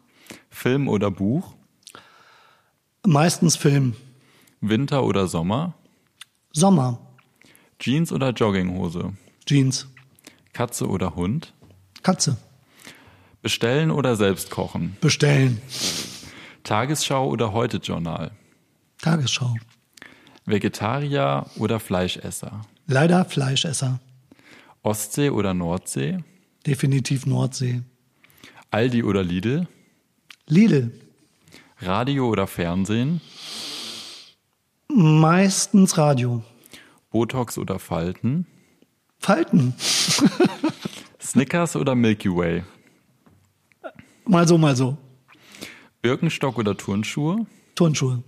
Film 0.50 0.88
oder 0.88 1.12
Buch? 1.12 1.54
Meistens 3.06 3.56
Film. 3.56 3.96
Winter 4.60 5.04
oder 5.04 5.28
Sommer? 5.28 5.76
Sommer. 6.52 7.00
Jeans 7.80 8.12
oder 8.12 8.32
Jogginghose? 8.32 9.14
Jeans. 9.46 9.88
Katze 10.52 10.88
oder 10.88 11.16
Hund? 11.16 11.54
Katze. 12.04 12.38
Bestellen 13.42 13.90
oder 13.90 14.18
selbst 14.18 14.50
kochen? 14.50 14.98
Bestellen. 15.00 15.62
Tagesschau 16.64 17.30
oder 17.30 17.54
Heute-Journal? 17.54 18.32
Tagesschau. 19.02 19.56
Vegetarier 20.46 21.46
oder 21.56 21.80
Fleischesser? 21.80 22.64
Leider 22.86 23.24
Fleischesser. 23.24 24.02
Ostsee 24.84 25.30
oder 25.30 25.54
Nordsee? 25.54 26.18
Definitiv 26.68 27.26
Nordsee. 27.26 27.82
Aldi 28.72 29.04
oder 29.04 29.24
Lidl? 29.24 29.68
Lidl. 30.48 30.92
Radio 31.80 32.28
oder 32.28 32.46
Fernsehen? 32.46 33.22
Meistens 34.90 35.98
Radio. 35.98 36.44
Botox 37.10 37.58
oder 37.58 37.80
Falten? 37.80 38.46
Falten. 39.18 39.74
Snickers 41.22 41.76
oder 41.76 41.96
Milky 41.96 42.30
Way? 42.30 42.64
Mal 44.26 44.48
so, 44.48 44.58
mal 44.58 44.76
so. 44.76 44.98
Birkenstock 46.02 46.58
oder 46.58 46.78
Turnschuhe? 46.78 47.48
Turnschuhe. 47.76 48.24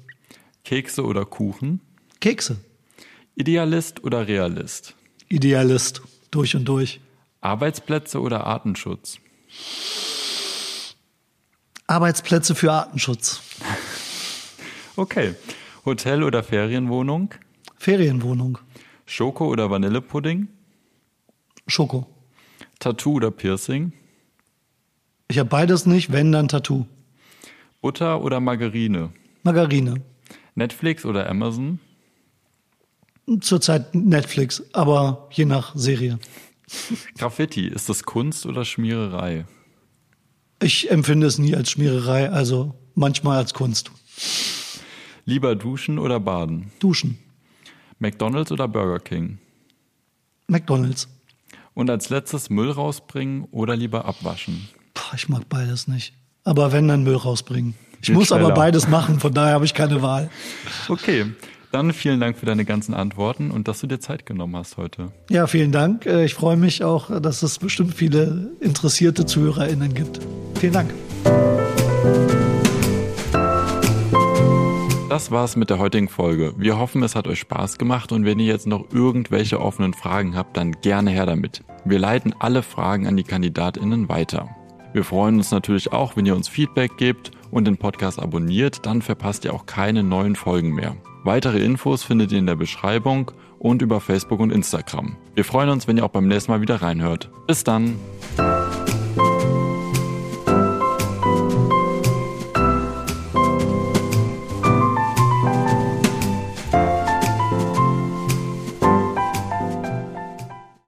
Kekse 0.64 1.06
oder 1.06 1.26
Kuchen? 1.26 1.80
Kekse. 2.20 2.58
Idealist 3.36 4.04
oder 4.04 4.28
Realist? 4.28 4.96
Idealist. 5.30 6.02
Durch 6.32 6.56
und 6.56 6.66
durch. 6.66 7.00
Arbeitsplätze 7.42 8.20
oder 8.20 8.46
Artenschutz? 8.46 9.20
Arbeitsplätze 11.88 12.56
für 12.56 12.72
Artenschutz. 12.72 13.42
Okay. 14.96 15.36
Hotel 15.86 16.24
oder 16.24 16.44
Ferienwohnung? 16.44 17.34
Ferienwohnung. 17.78 18.60
Schoko 19.12 19.48
oder 19.50 19.70
Vanillepudding? 19.70 20.48
Schoko. 21.68 22.08
Tattoo 22.80 23.16
oder 23.16 23.30
Piercing? 23.30 23.92
Ich 25.28 25.38
habe 25.38 25.50
beides 25.50 25.86
nicht, 25.86 26.14
wenn 26.14 26.32
dann 26.32 26.48
Tattoo. 26.48 26.86
Butter 27.82 28.22
oder 28.22 28.40
Margarine? 28.40 29.12
Margarine. 29.44 29.96
Netflix 30.56 31.04
oder 31.04 31.30
Amazon? 31.30 31.82
Zurzeit 33.42 33.94
Netflix, 33.94 34.64
aber 34.72 35.28
je 35.34 35.44
nach 35.44 35.76
Serie. 35.76 36.18
Graffiti, 37.18 37.68
ist 37.68 37.90
das 37.90 38.04
Kunst 38.04 38.46
oder 38.46 38.64
Schmiererei? 38.64 39.46
Ich 40.62 40.90
empfinde 40.90 41.28
es 41.28 41.38
nie 41.38 41.54
als 41.54 41.70
Schmiererei, 41.70 42.30
also 42.30 42.76
manchmal 42.96 43.40
als 43.40 43.54
Kunst. 43.54 43.92
Lieber 45.26 45.58
duschen 45.58 46.00
oder 46.00 46.22
baden? 46.22 46.72
Duschen. 46.80 47.18
McDonald's 48.02 48.52
oder 48.52 48.68
Burger 48.68 49.00
King? 49.00 49.38
McDonald's. 50.48 51.08
Und 51.74 51.90
als 51.90 52.10
letztes 52.10 52.50
Müll 52.50 52.72
rausbringen 52.72 53.48
oder 53.52 53.76
lieber 53.76 54.06
abwaschen? 54.06 54.68
Boah, 54.94 55.14
ich 55.16 55.30
mag 55.30 55.48
beides 55.48 55.88
nicht. 55.88 56.14
Aber 56.44 56.72
wenn, 56.74 56.88
dann 56.88 57.04
Müll 57.04 57.16
rausbringen. 57.16 57.76
Ich 58.02 58.10
muss 58.10 58.28
schneller. 58.28 58.46
aber 58.46 58.54
beides 58.56 58.88
machen, 58.88 59.20
von 59.20 59.34
daher 59.34 59.54
habe 59.54 59.66
ich 59.66 59.76
keine 59.76 60.02
Wahl. 60.02 60.30
Okay. 60.90 61.28
Dann 61.72 61.94
vielen 61.94 62.20
Dank 62.20 62.38
für 62.38 62.46
deine 62.46 62.66
ganzen 62.66 62.94
Antworten 62.94 63.52
und 63.52 63.68
dass 63.68 63.80
du 63.80 63.88
dir 63.88 64.00
Zeit 64.00 64.26
genommen 64.26 64.58
hast 64.58 64.76
heute. 64.76 65.12
Ja, 65.30 65.48
vielen 65.48 65.72
Dank. 65.72 66.06
Äh, 66.06 66.26
ich 66.26 66.34
freue 66.34 66.58
mich 66.58 66.84
auch, 66.84 67.22
dass 67.22 67.44
es 67.44 67.60
bestimmt 67.60 67.94
viele 67.94 68.52
interessierte 68.60 69.26
ZuhörerInnen 69.26 69.94
gibt. 69.94 70.20
Vielen 70.60 70.74
Dank. 70.74 70.92
Das 75.12 75.30
war's 75.30 75.58
mit 75.58 75.70
der 75.70 75.78
heutigen 75.78 76.08
Folge. 76.08 76.54
Wir 76.56 76.80
hoffen, 76.80 77.04
es 77.04 77.18
hat 77.18 77.28
euch 77.28 77.40
Spaß 77.40 77.78
gemacht 77.78 78.14
und 78.14 78.24
wenn 78.24 78.40
ihr 78.40 78.46
jetzt 78.46 78.66
noch 78.66 78.94
irgendwelche 78.94 79.60
offenen 79.60 79.94
Fragen 79.94 80.38
habt, 80.38 80.56
dann 80.56 80.72
gerne 80.80 81.12
her 81.12 81.26
damit. 81.26 81.66
Wir 81.84 82.00
leiten 82.00 82.34
alle 82.40 82.64
Fragen 82.64 83.08
an 83.08 83.18
die 83.18 83.26
KandidatInnen 83.26 84.08
weiter. 84.08 84.48
Wir 84.94 85.04
freuen 85.04 85.36
uns 85.36 85.52
natürlich 85.52 85.92
auch, 85.92 86.16
wenn 86.16 86.26
ihr 86.26 86.34
uns 86.34 86.48
Feedback 86.48 86.96
gebt 86.96 87.32
und 87.52 87.66
den 87.66 87.76
Podcast 87.76 88.22
abonniert, 88.22 88.86
dann 88.86 89.02
verpasst 89.02 89.44
ihr 89.44 89.54
auch 89.54 89.66
keine 89.66 90.02
neuen 90.02 90.38
Folgen 90.38 90.74
mehr. 90.74 90.96
Weitere 91.26 91.60
Infos 91.60 92.04
findet 92.04 92.32
ihr 92.32 92.40
in 92.40 92.48
der 92.48 92.56
Beschreibung 92.56 93.32
und 93.60 93.82
über 93.82 94.00
Facebook 94.00 94.40
und 94.40 94.50
Instagram. 94.50 95.18
Wir 95.36 95.44
freuen 95.44 95.72
uns, 95.72 95.90
wenn 95.90 95.98
ihr 95.98 96.06
auch 96.06 96.12
beim 96.12 96.30
nächsten 96.30 96.54
Mal 96.54 96.62
wieder 96.62 96.82
reinhört. 96.82 97.30
Bis 97.48 97.66
dann! 97.66 97.96